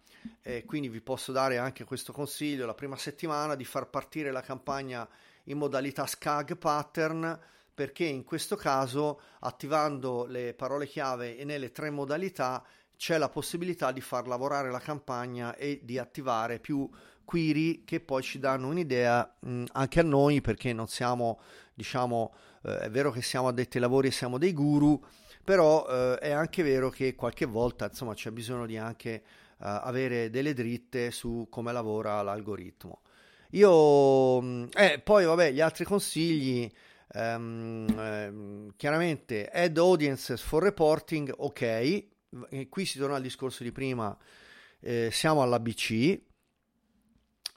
E 0.43 0.65
quindi 0.65 0.89
vi 0.89 1.01
posso 1.01 1.33
dare 1.33 1.59
anche 1.59 1.85
questo 1.85 2.13
consiglio 2.13 2.67
la 2.67 2.75
prima 2.75 2.97
settimana 2.97 3.55
di 3.55 3.65
far 3.65 3.89
partire 3.89 4.31
la 4.31 4.43
campagna 4.43 5.09
in 5.45 5.59
modalità 5.59 6.07
SCAG 6.07 6.57
pattern 6.57 7.39
perché 7.75 8.05
in 8.05 8.23
questo 8.25 8.57
caso 8.57 9.21
attivando 9.41 10.27
le 10.27 10.55
parole 10.55 10.87
chiave 10.87 11.37
e 11.37 11.45
nelle 11.45 11.73
tre 11.73 11.91
modalità 11.91 12.65
c'è 12.97 13.19
la 13.19 13.29
possibilità 13.29 13.91
di 13.91 14.01
far 14.01 14.29
lavorare 14.29 14.71
la 14.71 14.79
campagna 14.79 15.57
e 15.57 15.81
di 15.83 15.99
attivare 15.99 16.61
più 16.61 16.89
query 17.25 17.85
che 17.85 18.01
poi 18.01 18.23
ci 18.23 18.39
danno 18.39 18.69
un'idea 18.69 19.35
mh, 19.41 19.65
anche 19.73 20.01
a 20.01 20.05
noi 20.05 20.41
perché 20.41 20.73
non 20.73 20.87
siamo 20.87 21.41
diciamo 21.75 22.35
eh, 22.63 22.79
è 22.81 22.91
vero 22.91 23.11
che 23.11 23.23
siamo 23.23 23.49
addetti 23.49 23.79
ai 23.79 23.83
lavori 23.83 24.09
e 24.09 24.13
siamo 24.13 24.39
dei 24.39 24.53
guru 24.53 25.03
però 25.43 25.87
eh, 25.89 26.19
è 26.19 26.31
anche 26.31 26.63
vero 26.63 26.91
che 26.91 27.15
qualche 27.15 27.47
volta 27.47 27.87
insomma 27.87 28.15
c'è 28.15 28.31
bisogno 28.31 28.67
di 28.67 28.77
anche 28.77 29.11
eh, 29.11 29.23
avere 29.65 30.31
delle 30.31 30.53
dritte 30.53 31.11
su 31.11 31.47
come 31.51 31.73
lavora 31.73 32.23
l'algoritmo. 32.23 33.03
Io 33.51 34.69
eh, 34.71 35.01
poi 35.03 35.25
vabbè 35.25 35.53
gli 35.53 35.61
altri 35.61 35.85
consigli 35.85 36.71
Um, 37.17 37.87
um, 37.97 38.73
chiaramente 38.77 39.47
add 39.47 39.77
audiences 39.79 40.41
for 40.41 40.65
reporting 40.65 41.33
ok 41.37 42.07
qui 42.69 42.85
si 42.85 42.99
torna 42.99 43.17
al 43.17 43.23
discorso 43.23 43.63
di 43.63 43.73
prima, 43.73 44.17
eh, 44.81 45.11
siamo 45.13 45.43
all'ABC, 45.43 46.21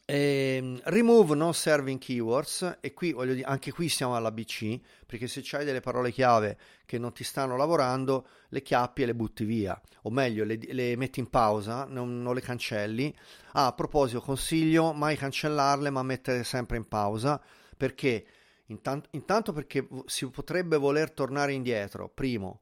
eh, 0.09 0.79
remove 0.85 1.35
non 1.35 1.53
serving 1.53 1.99
keywords 1.99 2.77
e 2.79 2.93
qui 2.93 3.11
voglio 3.11 3.33
dire, 3.33 3.45
anche 3.45 3.73
qui 3.73 3.89
siamo 3.89 4.15
all'ABC 4.15 4.79
perché 5.05 5.27
se 5.27 5.41
c'hai 5.43 5.65
delle 5.65 5.81
parole 5.81 6.13
chiave 6.13 6.57
che 6.85 6.97
non 6.97 7.11
ti 7.11 7.25
stanno 7.25 7.57
lavorando 7.57 8.25
le 8.49 8.61
chiappi 8.61 9.01
e 9.01 9.05
le 9.07 9.15
butti 9.15 9.43
via. 9.43 9.79
O 10.03 10.09
meglio 10.09 10.45
le, 10.45 10.57
le 10.61 10.95
metti 10.95 11.19
in 11.19 11.29
pausa 11.29 11.83
non, 11.89 12.21
non, 12.21 12.33
le 12.33 12.39
cancelli. 12.39 13.13
Ah, 13.51 13.65
a 13.65 13.73
proposito 13.73 14.21
consiglio 14.21 14.93
mai 14.93 15.17
cancellarle 15.17 15.89
ma 15.89 16.03
mettere 16.03 16.45
sempre 16.45 16.77
in 16.77 16.87
pausa 16.87 17.41
perché 17.75 18.25
intanto, 18.67 19.09
intanto 19.11 19.51
perché 19.51 19.85
si 20.05 20.25
potrebbe 20.29 20.77
voler 20.77 21.11
tornare 21.11 21.51
indietro 21.51 22.07
primo. 22.07 22.61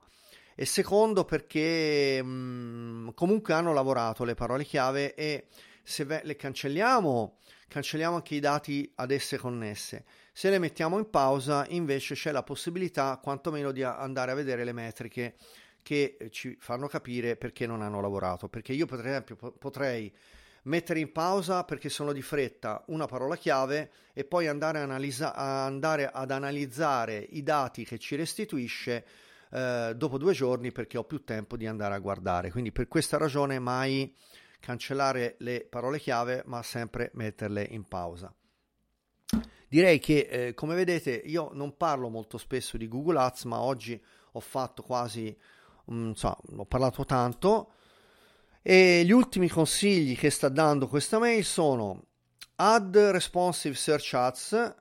E 0.55 0.65
secondo 0.65 1.25
perché 1.25 2.23
mh, 2.23 2.27
mm, 2.27 3.10
comunque 3.13 3.53
hanno 3.53 3.71
lavorato 3.71 4.23
le 4.23 4.34
parole 4.34 4.63
chiave 4.63 5.13
e 5.13 5.45
se 5.86 6.21
le 6.24 6.36
cancelliamo, 6.36 7.38
cancelliamo 7.67 8.15
anche 8.15 8.36
i 8.36 8.39
dati 8.39 8.91
ad 8.95 9.12
esse 9.12 9.38
connesse. 9.38 10.06
Se 10.34 10.50
le 10.50 10.58
mettiamo 10.58 10.98
in 10.98 11.10
pausa, 11.10 11.65
invece 11.69 12.15
c'è 12.15 12.32
la 12.32 12.41
possibilità 12.41 13.19
quantomeno 13.21 13.71
di 13.71 13.84
andare 13.84 14.32
a 14.32 14.36
vedere 14.36 14.63
le 14.63 14.74
metriche 14.74 15.36
che 15.84 16.17
ci 16.32 16.58
fanno 16.60 16.88
capire 16.88 17.36
perché 17.36 17.67
non 17.67 17.84
hanno 17.84 18.02
lavorato. 18.02 18.50
Perché 18.50 18.74
io 18.74 18.88
per 18.88 19.06
esempio 19.06 19.36
potrei 19.36 20.12
mettere 20.63 21.00
in 21.00 21.12
pausa 21.12 21.63
perché 21.63 21.89
sono 21.89 22.12
di 22.12 22.24
fretta 22.24 22.84
una 22.88 23.06
parola 23.06 23.36
chiave 23.36 23.91
e 24.13 24.26
poi 24.26 24.48
andare, 24.48 24.80
analisa- 24.80 25.36
andare 25.36 26.10
ad 26.10 26.32
analizzare 26.32 27.17
i 27.17 27.43
dati 27.43 27.86
che 27.86 28.00
ci 28.00 28.15
restituisce 28.15 29.06
eh, 29.52 29.93
dopo 29.95 30.17
due 30.17 30.34
giorni 30.34 30.71
perché 30.71 30.98
ho 30.98 31.04
più 31.04 31.24
tempo 31.24 31.56
di 31.56 31.67
andare 31.67 31.93
a 31.93 32.00
guardare. 32.00 32.50
Quindi 32.50 32.71
per 32.71 32.88
questa 32.88 33.17
ragione 33.17 33.60
mai 33.60 34.12
cancellare 34.65 35.36
le 35.39 35.63
parole 35.69 35.99
chiave, 35.99 36.41
ma 36.47 36.63
sempre 36.63 37.12
metterle 37.13 37.67
in 37.69 37.84
pausa. 37.84 38.34
Direi 39.67 39.99
che, 39.99 40.28
eh, 40.30 40.54
come 40.56 40.73
vedete, 40.73 41.12
io 41.12 41.51
non 41.54 41.78
parlo 41.78 42.10
molto 42.10 42.39
spesso 42.39 42.75
di 42.75 42.88
Google 42.88 43.19
Ads, 43.19 43.43
ma 43.43 43.60
oggi 43.62 44.01
ho 44.32 44.39
fatto 44.39 44.82
quasi, 44.82 45.36
um, 45.86 46.13
so, 46.13 46.36
ho 46.58 46.65
parlato 46.65 47.06
tanto. 47.06 47.73
E 48.63 49.04
gli 49.06 49.12
ultimi 49.12 49.47
consigli 49.47 50.17
che 50.17 50.32
sta 50.32 50.49
dando 50.49 50.88
questa 50.88 51.19
mail 51.19 51.45
sono 51.45 52.06
Add 52.56 52.97
Responsive 52.97 53.75
Search 53.75 54.13
Ads 54.15 54.75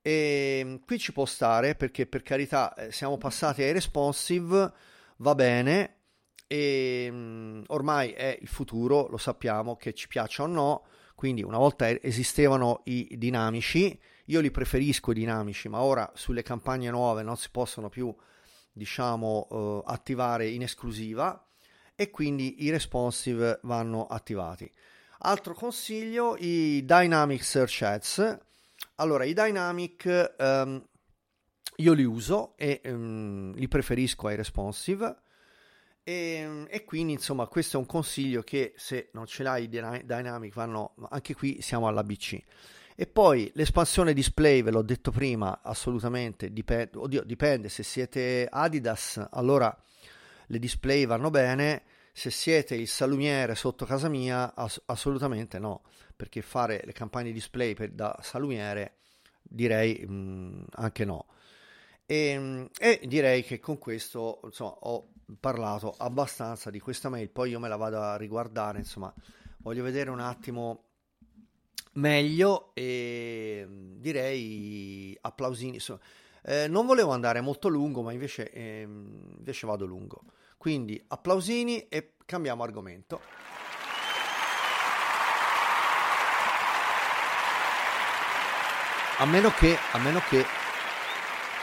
e 0.00 0.62
mm, 0.64 0.76
qui 0.86 0.98
ci 0.98 1.12
può 1.12 1.26
stare 1.26 1.74
perché 1.74 2.06
per 2.06 2.22
carità 2.22 2.72
eh, 2.74 2.90
siamo 2.90 3.18
passati 3.18 3.62
ai 3.62 3.72
responsive, 3.72 4.72
va 5.16 5.34
bene, 5.34 5.99
e 6.52 7.08
mm, 7.08 7.62
ormai 7.68 8.10
è 8.10 8.36
il 8.40 8.48
futuro, 8.48 9.06
lo 9.08 9.18
sappiamo 9.18 9.76
che 9.76 9.94
ci 9.94 10.08
piaccia 10.08 10.42
o 10.42 10.46
no, 10.46 10.84
quindi 11.14 11.44
una 11.44 11.58
volta 11.58 11.88
esistevano 12.02 12.80
i 12.86 13.06
dinamici, 13.16 13.96
io 14.26 14.40
li 14.40 14.50
preferisco 14.50 15.12
i 15.12 15.14
dinamici, 15.14 15.68
ma 15.68 15.80
ora 15.82 16.10
sulle 16.14 16.42
campagne 16.42 16.90
nuove 16.90 17.22
non 17.22 17.36
si 17.36 17.50
possono 17.52 17.88
più 17.88 18.12
diciamo 18.72 19.46
uh, 19.50 19.82
attivare 19.86 20.48
in 20.48 20.62
esclusiva 20.62 21.46
e 21.94 22.10
quindi 22.10 22.64
i 22.64 22.70
responsive 22.70 23.60
vanno 23.62 24.06
attivati. 24.06 24.68
Altro 25.18 25.54
consiglio, 25.54 26.34
i 26.38 26.82
Dynamic 26.84 27.44
Search 27.44 27.82
Ads 27.82 28.38
allora, 28.96 29.24
i 29.24 29.32
Dynamic 29.32 30.34
um, 30.38 30.84
io 31.76 31.92
li 31.94 32.04
uso 32.04 32.54
e 32.56 32.82
um, 32.84 33.54
li 33.54 33.66
preferisco 33.66 34.26
ai 34.26 34.36
responsive 34.36 35.16
e, 36.10 36.66
e, 36.68 36.84
quindi 36.84 37.12
insomma 37.12 37.46
questo 37.46 37.76
è 37.76 37.80
un 37.80 37.86
consiglio 37.86 38.42
che 38.42 38.72
se 38.76 39.10
non 39.12 39.26
ce 39.26 39.44
l'hai 39.44 39.68
Dynamic 39.68 40.52
vanno 40.52 40.94
anche 41.08 41.34
qui 41.34 41.62
siamo 41.62 41.86
all'ABC. 41.86 42.42
E 42.96 43.06
poi 43.06 43.48
l'espansione 43.54 44.12
display, 44.12 44.62
ve 44.62 44.72
l'ho 44.72 44.82
detto 44.82 45.12
prima, 45.12 45.60
assolutamente 45.62 46.52
dipende, 46.52 46.98
oddio, 46.98 47.22
dipende 47.22 47.68
se 47.68 47.84
siete 47.84 48.48
Adidas, 48.50 49.24
allora 49.30 49.74
le 50.46 50.58
display 50.58 51.06
vanno 51.06 51.30
bene, 51.30 51.84
se 52.12 52.30
siete 52.30 52.74
il 52.74 52.88
salumiere 52.88 53.54
sotto 53.54 53.86
casa 53.86 54.08
mia, 54.08 54.52
ass- 54.54 54.82
assolutamente 54.86 55.60
no 55.60 55.82
perché 56.16 56.42
fare 56.42 56.82
le 56.84 56.92
campagne 56.92 57.30
display 57.30 57.72
per, 57.74 57.92
da 57.92 58.18
salumiere 58.20 58.96
direi 59.42 60.04
mh, 60.06 60.12
mm, 60.12 60.62
anche 60.72 61.04
no. 61.04 61.26
E, 62.04 62.36
mm, 62.36 62.64
e, 62.80 63.00
direi 63.04 63.44
che 63.44 63.60
con 63.60 63.78
questo 63.78 64.40
insomma, 64.42 64.74
ho 64.80 65.09
parlato 65.38 65.94
abbastanza 65.98 66.70
di 66.70 66.80
questa 66.80 67.08
mail, 67.08 67.30
poi 67.30 67.50
io 67.50 67.60
me 67.60 67.68
la 67.68 67.76
vado 67.76 68.00
a 68.00 68.16
riguardare, 68.16 68.78
insomma, 68.78 69.12
voglio 69.58 69.82
vedere 69.82 70.10
un 70.10 70.20
attimo 70.20 70.84
meglio 71.92 72.70
e 72.74 73.64
mm, 73.66 73.96
direi 73.98 75.16
applausini. 75.20 75.74
Insomma, 75.74 76.00
eh, 76.42 76.68
non 76.68 76.86
volevo 76.86 77.12
andare 77.12 77.40
molto 77.40 77.68
lungo, 77.68 78.02
ma 78.02 78.12
invece, 78.12 78.50
eh, 78.50 78.82
invece 78.82 79.66
vado 79.66 79.84
lungo. 79.84 80.22
Quindi 80.56 81.02
applausini 81.08 81.88
e 81.88 82.14
cambiamo 82.26 82.62
argomento. 82.62 83.20
A 89.18 89.26
meno 89.26 89.50
che, 89.50 89.76
a 89.92 89.98
meno 89.98 90.20
che 90.20 90.59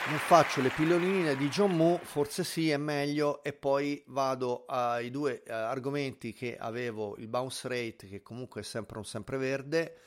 non 0.10 0.20
faccio 0.20 0.62
le 0.62 0.70
pilloline 0.70 1.36
di 1.36 1.49
John 1.49 1.76
Moo, 1.76 1.97
forse 1.97 2.45
sì, 2.45 2.70
è 2.70 2.78
meglio, 2.78 3.43
e 3.43 3.51
poi 3.51 4.01
vado 4.08 4.64
ai 4.66 5.12
due 5.12 5.43
eh, 5.43 5.51
argomenti 5.51 6.32
che 6.32 6.55
avevo, 6.58 7.18
il 7.18 7.28
bounce 7.28 7.68
rate, 7.68 8.08
che 8.08 8.22
comunque 8.22 8.62
è 8.62 8.64
sempre 8.64 8.99
un 8.99 9.05
sempreverde, 9.05 9.97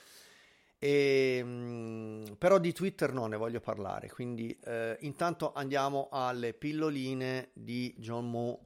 e, 0.79 1.41
mm, 1.45 2.25
però 2.39 2.59
di 2.59 2.73
Twitter 2.73 3.13
non 3.13 3.29
ne 3.29 3.37
voglio 3.37 3.61
parlare, 3.61 4.09
quindi 4.09 4.59
eh, 4.65 4.97
intanto 5.01 5.53
andiamo 5.53 6.09
alle 6.11 6.55
pilloline 6.55 7.51
di 7.53 7.95
John 7.99 8.31
Moo. 8.31 8.59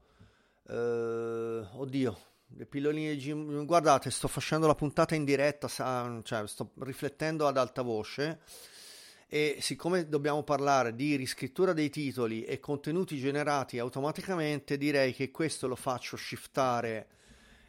Eh, 0.68 1.66
oddio, 1.72 2.18
le 2.46 2.66
pilloline 2.66 3.10
di 3.10 3.18
Jim, 3.18 3.64
guardate, 3.64 4.08
sto 4.10 4.28
facendo 4.28 4.68
la 4.68 4.76
puntata 4.76 5.16
in 5.16 5.24
diretta, 5.24 5.66
cioè 5.66 6.46
sto 6.46 6.70
riflettendo 6.78 7.48
ad 7.48 7.56
alta 7.56 7.82
voce 7.82 8.38
e 9.28 9.58
siccome 9.60 10.08
dobbiamo 10.08 10.42
parlare 10.42 10.94
di 10.94 11.16
riscrittura 11.16 11.72
dei 11.72 11.90
titoli 11.90 12.44
e 12.44 12.60
contenuti 12.60 13.18
generati 13.18 13.78
automaticamente, 13.78 14.76
direi 14.76 15.12
che 15.12 15.30
questo 15.30 15.66
lo 15.66 15.76
faccio 15.76 16.16
shiftare 16.16 17.08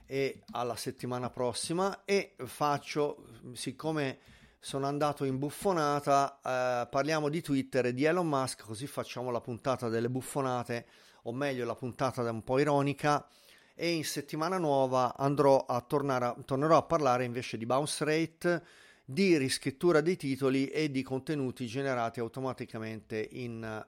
e 0.05 0.43
alla 0.51 0.75
settimana 0.75 1.29
prossima. 1.29 2.03
E 2.05 2.35
faccio, 2.45 3.25
siccome 3.53 4.19
sono 4.59 4.87
andato 4.87 5.25
in 5.25 5.37
buffonata, 5.37 6.39
eh, 6.43 6.87
parliamo 6.89 7.29
di 7.29 7.41
Twitter 7.41 7.85
e 7.85 7.93
di 7.93 8.03
Elon 8.03 8.27
Musk, 8.27 8.63
così 8.63 8.87
facciamo 8.87 9.29
la 9.29 9.41
puntata 9.41 9.89
delle 9.89 10.09
buffonate, 10.09 10.87
o 11.23 11.33
meglio 11.33 11.65
la 11.65 11.75
puntata 11.75 12.21
un 12.29 12.43
po' 12.43 12.59
ironica, 12.59 13.27
e 13.75 13.91
in 13.91 14.03
settimana 14.03 14.57
nuova 14.57 15.15
andrò 15.17 15.65
a 15.65 15.81
tornare 15.81 16.25
a, 16.25 16.35
tornerò 16.45 16.77
a 16.77 16.83
parlare 16.83 17.25
invece 17.25 17.57
di 17.57 17.65
bounce 17.65 18.05
rate, 18.05 18.63
di 19.05 19.37
riscrittura 19.37 20.01
dei 20.01 20.17
titoli 20.17 20.67
e 20.67 20.89
di 20.89 21.03
contenuti 21.03 21.67
generati 21.67 22.19
automaticamente 22.19 23.29
in, 23.33 23.85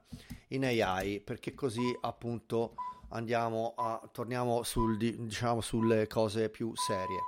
in 0.49 0.63
AI, 0.63 1.19
perché 1.19 1.55
così 1.55 1.97
appunto 2.01 2.75
andiamo 3.09 3.73
a, 3.75 4.07
torniamo 4.11 4.61
sul, 4.61 4.97
diciamo, 4.97 5.61
sulle 5.61 6.05
cose 6.07 6.49
più 6.49 6.71
serie. 6.75 7.19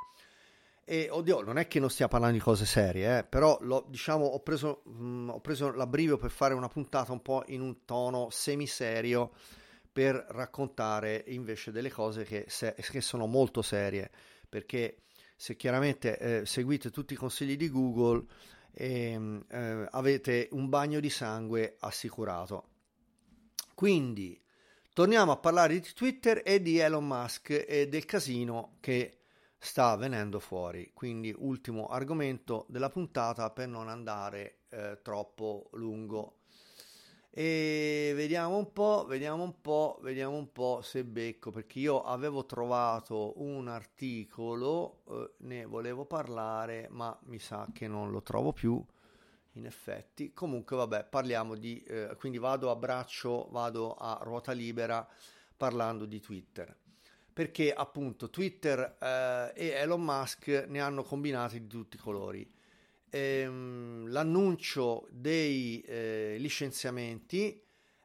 E 0.86 1.08
oddio, 1.10 1.42
non 1.42 1.58
è 1.58 1.68
che 1.68 1.80
non 1.80 1.90
stia 1.90 2.08
parlando 2.08 2.38
di 2.38 2.44
cose 2.44 2.66
serie, 2.66 3.20
eh, 3.20 3.24
però 3.24 3.58
lo, 3.62 3.86
diciamo, 3.88 4.26
ho, 4.26 4.40
preso, 4.40 4.82
mh, 4.86 5.04
mm, 5.04 5.30
ho 5.30 5.40
preso 5.40 5.72
l'abbrivio 5.72 6.18
per 6.18 6.32
fare 6.32 6.54
una 6.54 6.68
puntata 6.68 7.12
un 7.12 7.22
po' 7.22 7.44
in 7.48 7.62
un 7.62 7.86
tono 7.86 8.30
semiserio 8.32 9.32
per 9.92 10.26
raccontare 10.30 11.24
invece 11.28 11.72
delle 11.72 11.92
cose 11.92 12.24
che, 12.24 12.46
se, 12.48 12.76
che 12.76 13.02
sono 13.02 13.26
molto 13.28 13.62
serie, 13.62 14.10
perché 14.48 15.04
se 15.40 15.56
chiaramente 15.56 16.18
eh, 16.18 16.46
seguite 16.46 16.92
tutti 16.92 17.14
i 17.14 17.16
consigli 17.16 17.56
di 17.56 17.70
Google 17.70 18.26
eh, 18.74 19.42
eh, 19.48 19.88
avete 19.90 20.50
un 20.52 20.68
bagno 20.68 21.00
di 21.00 21.10
sangue 21.10 21.78
assicurato. 21.80 22.68
Quindi 23.74 24.38
torniamo 24.92 25.32
a 25.32 25.38
parlare 25.38 25.80
di 25.80 25.94
Twitter 25.94 26.42
e 26.44 26.62
di 26.62 26.80
Elon 26.80 27.08
Musk 27.08 27.52
e 27.66 27.88
del 27.88 28.04
casino 28.04 28.76
che 28.82 29.20
sta 29.58 29.96
venendo 29.96 30.42
fuori. 30.42 30.92
Quindi 30.94 31.34
ultimo 31.38 31.88
argomento 31.88 32.66
della 32.68 32.90
puntata 32.90 33.50
per 33.52 33.70
non 33.70 33.88
andare 33.88 34.64
eh, 34.68 35.00
troppo 35.02 35.70
lungo. 35.76 36.39
E 37.32 38.12
vediamo 38.16 38.58
un 38.58 38.74
po', 38.74 39.06
vediamo 39.08 39.44
un 39.44 39.62
po', 39.62 40.00
vediamo 40.02 40.36
un 40.36 40.52
po' 40.52 40.82
se 40.82 41.04
becco, 41.04 41.52
perché 41.52 41.80
io 41.80 42.02
avevo 42.02 42.46
trovato 42.46 43.34
un 43.42 43.68
articolo, 43.68 45.04
eh, 45.10 45.32
ne 45.40 45.66
volevo 45.66 46.06
parlare, 46.06 46.88
ma 46.90 47.18
mi 47.26 47.40
sa 47.40 47.68
che 47.72 47.88
non 47.88 48.10
lo 48.12 48.22
trovo 48.24 48.52
più. 48.52 48.84
In 49.54 49.66
effetti, 49.66 50.34
comunque, 50.34 50.76
vabbè, 50.76 51.06
parliamo 51.06 51.56
di 51.56 51.82
eh, 51.84 52.16
quindi 52.18 52.40
vado 52.40 52.72
a 52.72 52.76
braccio, 52.76 53.48
vado 53.52 53.94
a 53.94 54.20
ruota 54.24 54.52
libera 54.52 55.08
parlando 55.56 56.06
di 56.06 56.20
Twitter 56.20 56.76
perché 57.40 57.72
appunto 57.72 58.30
Twitter 58.30 58.98
eh, 59.00 59.54
e 59.56 59.68
Elon 59.70 60.04
Musk 60.04 60.66
ne 60.68 60.82
hanno 60.82 61.04
combinati 61.04 61.62
di 61.62 61.68
tutti 61.68 61.96
i 61.96 62.00
colori. 62.00 62.46
Ehm, 63.10 64.08
l'annuncio 64.10 65.08
dei 65.10 65.82
eh, 65.82 66.36
licenziamenti 66.38 67.62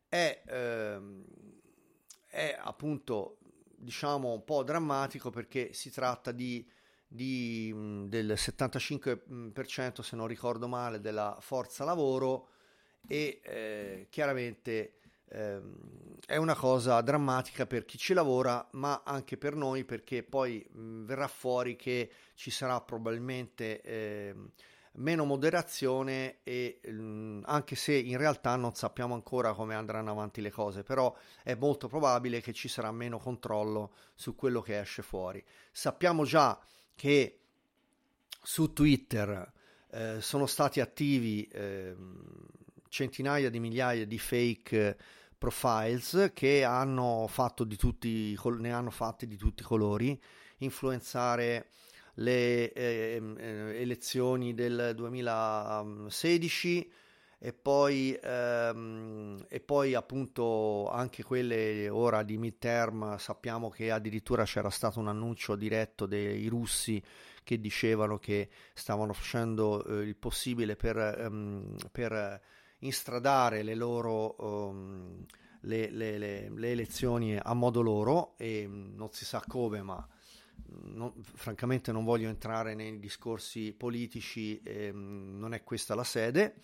è, 0.08 0.42
ehm, 0.46 1.24
è, 2.26 2.56
appunto 2.58 3.38
diciamo 3.76 4.32
un 4.32 4.44
po' 4.44 4.62
drammatico 4.62 5.30
perché 5.30 5.72
si 5.72 5.90
tratta 5.90 6.32
di, 6.32 6.66
di, 7.06 7.70
mm, 7.74 8.06
del 8.06 8.32
75% 8.36 10.02
se 10.02 10.16
non 10.16 10.26
ricordo 10.26 10.68
male 10.68 11.00
della 11.00 11.36
forza 11.40 11.84
lavoro 11.84 12.48
e 13.06 13.40
eh, 13.42 14.06
chiaramente 14.10 14.98
Ehm, 15.34 16.16
è 16.26 16.36
una 16.36 16.54
cosa 16.54 17.00
drammatica 17.00 17.66
per 17.66 17.84
chi 17.84 17.98
ci 17.98 18.14
lavora, 18.14 18.66
ma 18.72 19.02
anche 19.04 19.36
per 19.36 19.54
noi 19.56 19.84
perché 19.84 20.22
poi 20.22 20.64
mh, 20.70 21.04
verrà 21.04 21.26
fuori 21.28 21.76
che 21.76 22.10
ci 22.34 22.50
sarà 22.50 22.80
probabilmente 22.80 23.80
eh, 23.82 24.34
meno 24.96 25.24
moderazione 25.24 26.38
e 26.42 26.80
mh, 26.82 27.40
anche 27.44 27.74
se 27.74 27.94
in 27.94 28.16
realtà 28.16 28.56
non 28.56 28.74
sappiamo 28.74 29.14
ancora 29.14 29.52
come 29.52 29.74
andranno 29.74 30.10
avanti 30.10 30.40
le 30.40 30.50
cose, 30.50 30.82
però 30.82 31.14
è 31.42 31.54
molto 31.54 31.88
probabile 31.88 32.40
che 32.40 32.52
ci 32.52 32.68
sarà 32.68 32.92
meno 32.92 33.18
controllo 33.18 33.92
su 34.14 34.34
quello 34.34 34.60
che 34.60 34.78
esce 34.78 35.02
fuori. 35.02 35.44
Sappiamo 35.72 36.24
già 36.24 36.58
che 36.94 37.40
su 38.42 38.72
Twitter 38.72 39.52
eh, 39.90 40.20
sono 40.20 40.46
stati 40.46 40.80
attivi 40.80 41.46
eh, 41.48 41.94
centinaia 42.88 43.50
di 43.50 43.58
migliaia 43.58 44.06
di 44.06 44.18
fake 44.18 44.96
profiles 45.36 46.30
che 46.32 46.62
hanno 46.62 47.26
fatto 47.28 47.64
di 47.64 47.76
tutti, 47.76 48.38
ne 48.58 48.72
hanno 48.72 48.90
fatte 48.90 49.26
di 49.26 49.36
tutti 49.36 49.62
i 49.62 49.66
colori, 49.66 50.20
influenzare 50.58 51.68
le 52.14 52.72
eh, 52.72 53.20
elezioni 53.80 54.54
del 54.54 54.92
2016 54.94 56.92
e 57.38 57.52
poi, 57.52 58.18
ehm, 58.22 59.44
e 59.48 59.60
poi 59.60 59.94
appunto 59.94 60.88
anche 60.88 61.22
quelle 61.22 61.88
ora 61.90 62.22
di 62.22 62.38
midterm 62.38 63.18
sappiamo 63.18 63.68
che 63.68 63.90
addirittura 63.90 64.44
c'era 64.44 64.70
stato 64.70 64.98
un 64.98 65.08
annuncio 65.08 65.54
diretto 65.54 66.06
dei 66.06 66.46
russi 66.46 67.02
che 67.42 67.60
dicevano 67.60 68.18
che 68.18 68.48
stavano 68.72 69.12
facendo 69.12 69.84
eh, 69.84 70.04
il 70.04 70.16
possibile 70.16 70.76
per, 70.76 70.96
ehm, 70.96 71.76
per 71.92 72.40
instradare 72.78 73.62
le 73.62 73.74
loro 73.74 74.36
um, 74.38 75.24
le, 75.60 75.90
le, 75.90 76.18
le, 76.18 76.50
le, 76.50 76.70
elezioni 76.70 77.36
a 77.36 77.52
modo 77.54 77.80
loro 77.80 78.34
e 78.36 78.66
non 78.66 79.10
si 79.12 79.24
sa 79.24 79.42
come, 79.46 79.82
ma 79.82 80.06
non, 80.66 81.12
francamente 81.22 81.92
non 81.92 82.04
voglio 82.04 82.28
entrare 82.28 82.74
nei 82.74 82.98
discorsi 82.98 83.72
politici, 83.72 84.60
eh, 84.62 84.90
non 84.92 85.54
è 85.54 85.62
questa 85.62 85.94
la 85.94 86.04
sede, 86.04 86.56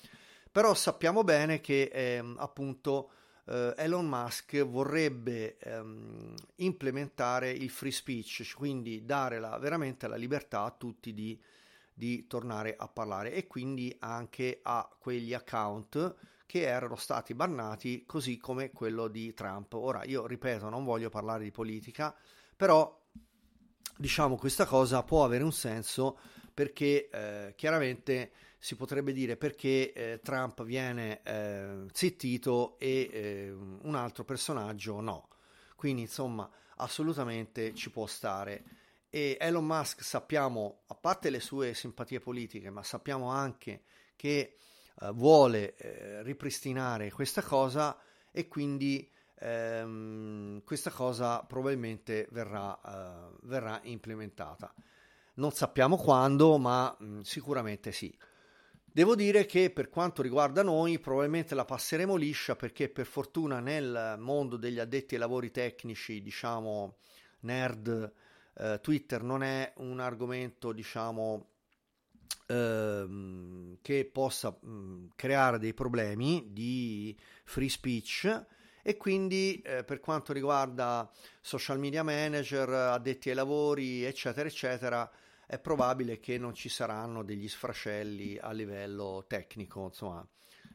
però 0.51 0.75
sappiamo 0.75 1.25
bene 1.25 1.61
che 1.61 1.91
eh, 1.93 2.35
appunto 2.37 3.11
eh, 3.47 3.75
Elon 3.77 4.07
Musk 4.07 4.65
vorrebbe 4.65 5.59
ehm, 5.59 6.35
implementare 6.57 7.51
il 7.51 7.71
free 7.71 7.93
speech, 7.93 8.53
quindi 8.57 9.05
dare 9.05 9.39
la, 9.39 9.59
veramente 9.59 10.09
la 10.09 10.17
libertà 10.17 10.63
a 10.63 10.71
tutti 10.71 11.13
di 11.13 11.39
di 12.01 12.27
tornare 12.27 12.77
a 12.79 12.89
parlare 12.89 13.31
e 13.31 13.47
quindi 13.47 13.95
anche 13.99 14.61
a 14.63 14.89
quegli 14.99 15.35
account 15.35 16.15
che 16.47 16.63
erano 16.63 16.97
stati 16.97 17.35
bannati 17.35 18.05
così 18.07 18.39
come 18.39 18.71
quello 18.71 19.07
di 19.07 19.35
Trump. 19.35 19.75
Ora 19.75 20.03
io 20.05 20.27
ripeto, 20.27 20.71
non 20.71 20.85
voglio 20.85 21.11
parlare 21.11 21.45
di 21.45 21.51
politica, 21.51 22.15
però 22.57 23.00
diciamo 24.01 24.37
questa 24.37 24.65
cosa 24.65 25.03
può 25.03 25.25
avere 25.25 25.45
un 25.45 25.53
senso 25.53 26.19
perché 26.55 27.11
eh, 27.11 27.53
chiaramente 27.55 28.33
si 28.59 28.75
potrebbe 28.75 29.13
dire 29.13 29.37
perché 29.37 29.93
eh, 29.93 30.21
Trump 30.23 30.65
viene 30.65 31.21
eh, 31.23 31.85
zittito 31.93 32.79
e 32.79 33.11
eh, 33.13 33.51
un 33.51 33.95
altro 33.95 34.25
personaggio 34.25 35.01
no. 35.01 35.29
Quindi 35.77 36.03
insomma 36.03 36.51
assolutamente 36.77 37.75
ci 37.75 37.91
può 37.91 38.07
stare. 38.07 38.65
E 39.11 39.37
Elon 39.39 39.67
Musk 39.67 40.03
sappiamo, 40.03 40.81
a 40.87 40.95
parte 40.95 41.29
le 41.29 41.41
sue 41.41 41.75
simpatie 41.75 42.21
politiche, 42.21 42.71
ma 42.71 42.83
sappiamo 42.83 43.31
anche 43.31 43.83
che 44.17 44.57
eh, 45.01 45.11
vuole 45.13 45.75
eh, 45.77 46.23
ripristinare 46.23 47.11
questa 47.11 47.43
cosa 47.43 47.99
e 48.31 48.49
quindi 48.49 49.11
ehm, 49.41 50.63
questa 50.65 50.91
cosa 50.91 51.43
probabilmente 51.43 52.29
verrà, 52.31 52.79
eh, 52.81 53.37
verrà, 53.43 53.81
implementata. 53.85 54.73
Non 55.35 55.53
sappiamo 55.53 55.97
quando, 55.97 56.59
ma 56.59 56.95
mh, 56.99 57.05
mm, 57.05 57.21
sicuramente 57.21 57.93
sì. 57.93 58.17
Devo 58.93 59.15
dire 59.15 59.47
che 59.47 59.71
per 59.71 59.89
quanto 59.89 60.21
riguarda 60.21 60.63
noi 60.63 60.99
probabilmente 60.99 61.55
la 61.55 61.65
passeremo 61.65 62.17
liscia 62.17 62.57
perché 62.57 62.89
per 62.89 63.07
fortuna 63.07 63.61
nel 63.61 64.17
mondo 64.19 64.57
degli 64.57 64.81
addetti 64.81 65.15
ai 65.15 65.21
lavori 65.21 65.53
tecnici, 65.53 66.21
diciamo 66.21 66.97
nerd, 67.41 68.13
eh, 68.57 68.81
Twitter 68.83 69.23
non 69.23 69.45
è 69.45 69.73
un 69.77 70.01
argomento, 70.01 70.73
diciamo, 70.73 71.51
ehm, 72.47 73.79
che 73.81 74.11
possa 74.13 74.57
mh, 74.61 74.71
mm, 74.71 75.07
creare 75.15 75.59
dei 75.59 75.73
problemi 75.73 76.49
di 76.51 77.17
free 77.45 77.69
speech 77.69 78.47
e 78.83 78.97
quindi 78.97 79.61
eh, 79.63 79.85
per 79.85 80.01
quanto 80.01 80.33
riguarda 80.33 81.11
social 81.41 81.79
media 81.79 82.03
manager, 82.03 82.69
addetti 82.69 83.29
ai 83.29 83.35
lavori, 83.35 84.05
eccetera, 84.05 84.49
eccetera, 84.49 85.11
è 85.47 85.59
probabile 85.59 86.21
che 86.21 86.39
non 86.39 86.55
ci 86.55 86.69
saranno 86.69 87.23
degli 87.25 87.49
sfrascelli 87.49 88.39
a 88.39 88.53
livello 88.53 89.25
tecnico, 89.27 89.87
insomma, 89.87 90.27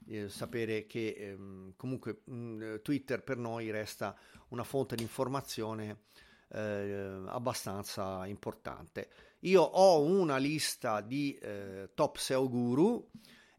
eh, 0.08 0.30
sapere 0.30 0.86
che 0.86 1.16
ehm, 1.18 1.74
comunque 1.76 2.22
mh, 2.26 2.36
mm, 2.36 2.76
Twitter 2.82 3.24
per 3.24 3.38
noi 3.38 3.72
resta 3.72 4.16
una 4.50 4.64
fonte 4.64 4.96
di 4.96 5.02
informazione 5.02 6.02
eh, 6.50 7.24
abbastanza 7.28 8.26
importante. 8.26 9.10
Io 9.40 9.62
ho 9.62 10.02
una 10.02 10.38
lista 10.38 11.02
di 11.02 11.34
eh, 11.36 11.90
top 11.94 12.18
SEO 12.18 12.50
guru 12.50 13.10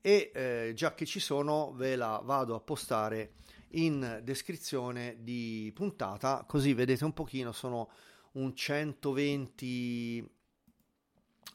e 0.00 0.30
eh, 0.34 0.72
già 0.74 0.94
che 0.94 1.06
ci 1.06 1.20
sono 1.20 1.72
ve 1.72 1.96
la 1.96 2.20
vado 2.22 2.54
a 2.54 2.60
postare 2.60 3.32
in 3.70 4.20
descrizione 4.22 5.16
di 5.20 5.70
puntata 5.74 6.44
così 6.46 6.72
vedete 6.72 7.04
un 7.04 7.12
pochino 7.12 7.52
sono 7.52 7.90
un 8.32 8.54
120 8.54 10.34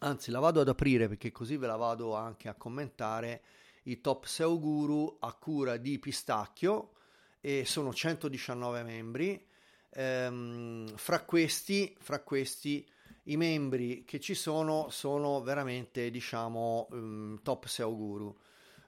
anzi 0.03 0.31
la 0.31 0.39
vado 0.39 0.61
ad 0.61 0.67
aprire 0.67 1.07
perché 1.07 1.31
così 1.31 1.57
ve 1.57 1.67
la 1.67 1.75
vado 1.75 2.15
anche 2.15 2.47
a 2.47 2.55
commentare, 2.55 3.43
i 3.83 4.01
top 4.01 4.25
SEO 4.25 4.59
guru 4.59 5.17
a 5.19 5.33
cura 5.33 5.77
di 5.77 5.99
Pistacchio 5.99 6.93
e 7.39 7.65
sono 7.65 7.93
119 7.93 8.83
membri. 8.83 9.47
Ehm, 9.93 10.87
fra, 10.95 11.23
questi, 11.23 11.95
fra 11.99 12.21
questi 12.21 12.87
i 13.25 13.37
membri 13.37 14.03
che 14.05 14.19
ci 14.19 14.33
sono 14.33 14.89
sono 14.89 15.41
veramente 15.41 16.09
diciamo 16.09 16.87
um, 16.91 17.41
top 17.41 17.65
SEO 17.65 17.95
guru. 17.95 18.37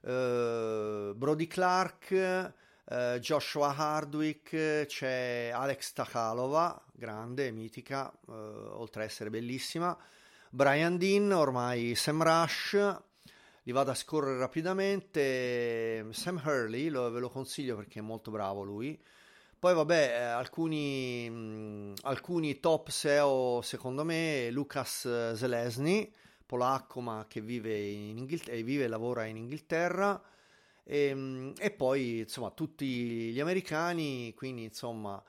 Uh, 0.02 1.14
Brody 1.16 1.48
Clark, 1.48 2.54
uh, 2.86 3.20
Joshua 3.20 3.74
Hardwick, 3.76 4.86
c'è 4.86 5.52
Alex 5.54 5.94
Takalova, 5.94 6.84
grande, 6.92 7.52
mitica, 7.52 8.12
uh, 8.28 8.32
oltre 8.32 9.04
a 9.04 9.06
essere 9.06 9.30
bellissima. 9.30 9.98
Brian 10.50 10.98
Dean, 10.98 11.32
ormai 11.32 11.96
Sam 11.96 12.22
Rush, 12.22 13.02
li 13.64 13.72
vado 13.72 13.92
a 13.92 13.96
scorrere 13.96 14.38
rapidamente. 14.38 16.06
Sam 16.12 16.42
Hurley, 16.44 16.90
lo, 16.90 17.10
ve 17.10 17.20
lo 17.20 17.30
consiglio 17.30 17.76
perché 17.76 18.00
è 18.00 18.04
molto 18.04 18.30
bravo 18.30 18.64
lui. 18.64 19.02
Poi 19.58 19.74
vabbè, 19.74 20.10
eh, 20.12 20.24
alcuni, 20.24 21.30
mh, 21.30 21.94
alcuni 22.02 22.60
top 22.60 22.90
SEO 22.90 23.62
secondo 23.62 24.04
me, 24.04 24.50
Lucas 24.52 25.34
Zelesny, 25.36 26.14
polacco 26.46 27.00
ma 27.00 27.26
che 27.30 27.40
vive, 27.40 27.80
in 27.80 28.18
Inghilterra, 28.18 28.62
vive 28.62 28.84
e 28.84 28.88
lavora 28.88 29.24
in 29.24 29.38
Inghilterra. 29.38 30.22
E, 30.84 31.14
mh, 31.14 31.54
e, 31.60 31.72
poi 31.72 32.20
insomma 32.20 32.52
tutti 32.52 33.32
gli 33.32 33.40
americani, 33.40 34.34
quindi 34.34 34.64
insomma 34.64 35.22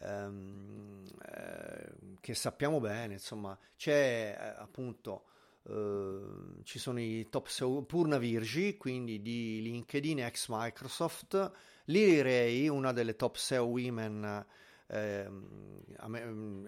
ehm, 0.00 1.04
eh, 1.26 1.92
che 2.20 2.34
sappiamo 2.34 2.80
bene, 2.80 3.14
insomma 3.14 3.56
c'è 3.76 4.36
eh, 4.38 4.60
appunto 4.60 5.26
Uh, 5.64 6.60
ci 6.64 6.80
sono 6.80 6.98
i 6.98 7.28
top 7.30 7.46
SEO 7.46 7.82
Purna 7.82 8.18
Virgi, 8.18 8.76
quindi 8.76 9.22
di 9.22 9.62
LinkedIn 9.62 10.24
ex 10.24 10.46
Microsoft, 10.48 11.52
Lily 11.84 12.20
Ray, 12.20 12.66
una 12.66 12.90
delle 12.90 13.14
top 13.14 13.36
SEO 13.36 13.66
women 13.66 14.44
eh, 14.88 15.30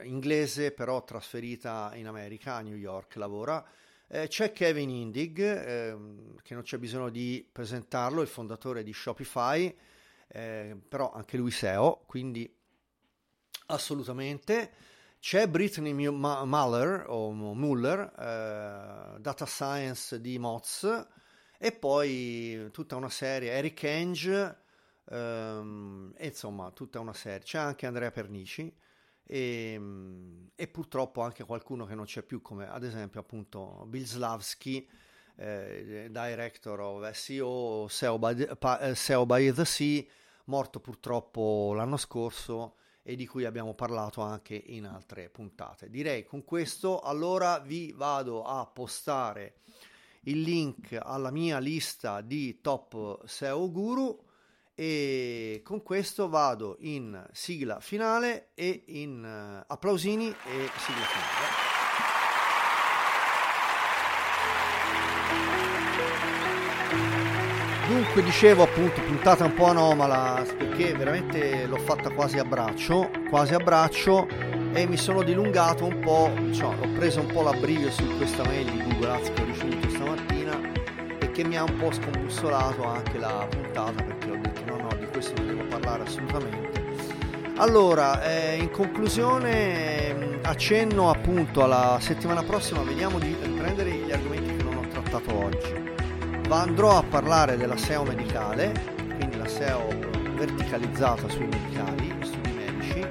inglese, 0.03 0.71
però 0.73 1.03
trasferita 1.03 1.91
in 1.95 2.07
America, 2.07 2.55
a 2.55 2.61
New 2.61 2.77
York 2.77 3.17
lavora. 3.17 3.65
Eh, 4.09 4.29
c'è 4.29 4.53
Kevin 4.53 4.91
Indig, 4.91 5.39
eh, 5.41 5.97
che 6.43 6.55
non 6.55 6.63
c'è 6.63 6.79
bisogno 6.79 7.11
di 7.11 7.49
presentarlo, 7.51 8.21
il 8.21 8.29
fondatore 8.29 8.83
di 8.83 8.93
Shopify, 8.93 9.75
eh, 10.29 10.77
però 10.89 11.11
anche 11.13 11.37
lui 11.37 11.51
SEO, 11.51 12.05
quindi 12.07 12.53
assolutamente. 13.67 14.73
C'è 15.19 15.49
Brittany 15.49 15.93
Muller, 15.95 17.07
o 17.09 17.33
Muller 17.33 18.01
eh, 18.19 19.21
Data 19.21 19.47
Science 19.47 20.21
di 20.21 20.39
Moz, 20.39 21.07
e 21.59 21.73
poi 21.73 22.69
tutta 22.73 22.97
una 22.97 23.09
serie, 23.09 23.53
Eric 23.53 23.83
Enge, 23.85 24.59
ehm, 25.09 26.15
insomma 26.19 26.71
tutta 26.73 27.01
una 27.01 27.15
serie. 27.15 27.41
C'è 27.41 27.59
anche 27.59 27.87
Andrea 27.87 28.11
Pernici 28.11 28.71
e, 29.27 29.81
e, 30.55 30.69
purtroppo 30.69 31.23
anche 31.23 31.45
qualcuno 31.45 31.87
che 31.87 31.95
non 31.95 32.05
c'è 32.05 32.23
più, 32.23 32.43
come 32.43 32.69
ad 32.69 32.85
esempio 32.85 33.21
appunto 33.21 33.85
Bill 33.87 34.05
Slavsky, 34.05 34.87
eh, 35.37 36.09
Director 36.11 36.81
of 36.81 37.11
SEO, 37.11 37.89
SEO 37.89 38.19
by, 38.19 38.35
the, 38.35 38.95
SEO 38.95 39.27
by 39.27 39.53
the 39.53 39.65
Sea, 39.65 40.05
morto 40.45 40.81
purtroppo 40.81 41.73
l'anno 41.75 41.97
scorso 41.97 42.77
e 43.03 43.17
di 43.17 43.27
cui 43.27 43.45
abbiamo 43.45 43.75
parlato 43.75 44.21
anche 44.21 44.55
in 44.55 44.87
altre 44.87 45.29
puntate. 45.29 45.91
Direi 45.91 46.25
con 46.25 46.45
questo 46.45 47.01
allora 47.01 47.59
vi 47.59 47.93
vado 47.93 48.45
a 48.45 48.65
postare 48.67 49.57
il 50.23 50.41
link 50.41 50.99
alla 51.01 51.31
mia 51.31 51.59
lista 51.59 52.21
di 52.21 52.61
top 52.61 53.27
SEO 53.27 53.71
guru 53.71 54.24
e 54.75 55.61
con 55.65 55.83
questo 55.83 56.29
vado 56.29 56.77
in 56.81 57.25
sigla 57.33 57.81
finale 57.81 58.51
e 58.55 58.85
in 58.87 59.23
uh, 59.23 59.65
applausini 59.67 60.29
e 60.29 60.71
sigla 60.77 61.05
finale. 61.05 61.73
Dunque 67.87 68.23
dicevo 68.23 68.63
appunto 68.63 69.01
puntata 69.03 69.45
un 69.45 69.55
po' 69.55 69.67
anomala 69.67 70.43
perché 70.57 70.95
veramente 70.95 71.67
l'ho 71.67 71.77
fatta 71.77 72.11
quasi 72.11 72.39
a 72.39 72.45
braccio, 72.45 73.11
quasi 73.29 73.55
a 73.55 73.59
braccio 73.59 74.27
e 74.73 74.87
mi 74.89 74.97
sono 74.97 75.23
dilungato 75.23 75.85
un 75.85 76.01
po', 76.01 76.33
cioè, 76.53 76.75
ho 76.75 76.89
preso 76.95 77.21
un 77.21 77.27
po' 77.27 77.43
l'abbrivio 77.43 77.91
su 77.91 78.05
questa 78.17 78.43
mail 78.45 78.71
di 78.71 78.83
Google 78.83 79.11
Ads 79.11 79.33
che 79.35 79.43
ho 79.43 79.45
ricevuto 79.45 79.89
stamattina 79.91 80.34
che 81.35 81.43
mi 81.43 81.57
ha 81.57 81.65
un 81.65 81.77
po' 81.79 81.91
scombussolato 81.91 82.85
anche 82.85 83.19
la 83.19 83.45
puntata 83.51 84.05
perché 84.05 84.31
ho 84.31 84.37
detto 84.37 84.65
no 84.67 84.77
no 84.77 84.97
di 84.97 85.07
questo 85.07 85.35
ne 85.43 85.47
devo 85.49 85.65
parlare 85.65 86.05
assolutamente. 86.05 86.85
Allora, 87.57 88.23
eh, 88.23 88.57
in 88.59 88.71
conclusione 88.71 90.39
accenno 90.43 91.11
appunto 91.11 91.65
alla 91.65 91.99
settimana 92.01 92.45
prossima, 92.45 92.83
vediamo 92.83 93.19
di 93.19 93.37
riprendere 93.43 93.91
gli 93.91 94.13
argomenti 94.13 94.55
che 94.57 94.63
non 94.63 94.77
ho 94.77 94.87
trattato 94.89 95.35
oggi. 95.35 95.75
Andrò 96.51 96.99
a 96.99 97.03
parlare 97.03 97.57
della 97.57 97.77
SEO 97.77 98.05
medicale, 98.05 98.73
quindi 99.17 99.37
la 99.37 99.49
SEO 99.49 99.89
verticalizzata 100.37 101.29
sui 101.29 101.47
medicali, 101.47 102.15
studi 102.23 102.53
medici, 102.53 103.07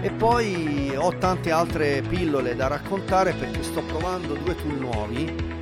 e 0.00 0.10
poi 0.10 0.94
ho 0.96 1.14
tante 1.18 1.50
altre 1.50 2.00
pillole 2.00 2.56
da 2.56 2.68
raccontare 2.68 3.34
perché 3.34 3.62
sto 3.62 3.82
provando 3.82 4.32
due 4.34 4.56
tool 4.56 4.78
nuovi 4.78 5.55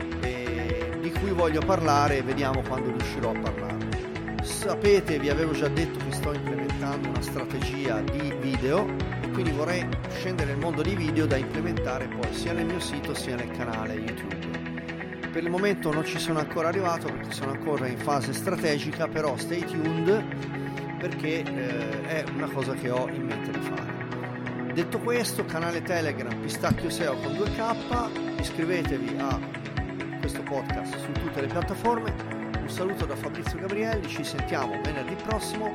cui 1.25 1.33
voglio 1.33 1.63
parlare 1.65 2.19
e 2.19 2.23
vediamo 2.23 2.61
quando 2.61 2.91
riuscirò 2.91 3.31
a 3.31 3.39
parlarne. 3.39 4.43
Sapete, 4.43 5.19
vi 5.19 5.31
avevo 5.31 5.53
già 5.53 5.69
detto 5.69 5.99
che 6.05 6.13
sto 6.13 6.35
implementando 6.35 7.09
una 7.09 7.23
strategia 7.23 8.01
di 8.03 8.35
video 8.41 8.87
e 9.23 9.31
quindi 9.31 9.53
vorrei 9.53 9.89
scendere 10.19 10.51
nel 10.51 10.59
mondo 10.59 10.83
di 10.83 10.95
video 10.95 11.25
da 11.25 11.37
implementare 11.37 12.09
poi 12.09 12.35
sia 12.35 12.53
nel 12.53 12.67
mio 12.67 12.79
sito 12.79 13.15
sia 13.15 13.37
nel 13.37 13.51
canale 13.53 13.95
YouTube 13.95 14.53
per 15.33 15.43
il 15.43 15.51
momento 15.51 15.91
non 15.91 16.05
ci 16.05 16.19
sono 16.19 16.41
ancora 16.41 16.69
arrivato 16.69 17.07
perché 17.07 17.33
sono 17.33 17.53
ancora 17.53 17.89
in 17.89 17.99
fase 17.99 18.33
strategica, 18.33 19.09
però 19.09 19.37
stay 19.37 19.65
tuned 19.65 20.25
perché 20.99 21.43
eh, 21.43 22.03
è 22.03 22.25
una 22.37 22.49
cosa 22.49 22.75
che 22.75 22.91
ho 22.91 23.09
in 23.09 23.25
mente 23.25 23.51
di 23.51 23.59
fare. 23.59 24.73
Detto 24.75 25.01
questo, 25.01 25.45
canale 25.45 25.83
Telegram 25.83 26.39
Pistacchio 26.39 26.89
SEO 26.89 27.17
con 27.17 27.33
2K, 27.33 28.41
iscrivetevi 28.41 29.17
a 29.19 29.54
questo 30.35 30.43
podcast 30.43 30.97
su 30.97 31.13
tutte 31.13 31.41
le 31.41 31.47
piattaforme. 31.47 32.13
Un 32.59 32.69
saluto 32.69 33.07
da 33.07 33.15
Fabrizio 33.15 33.59
Gabrielli, 33.59 34.09
ci 34.09 34.25
sentiamo 34.25 34.81
venerdì 34.83 35.15
prossimo. 35.15 35.73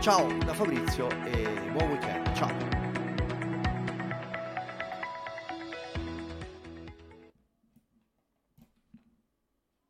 Ciao 0.00 0.28
da 0.44 0.54
Fabrizio 0.54 1.08
e 1.24 1.70
buon 1.72 1.90
weekend. 1.90 2.32
Ciao. 2.34 2.75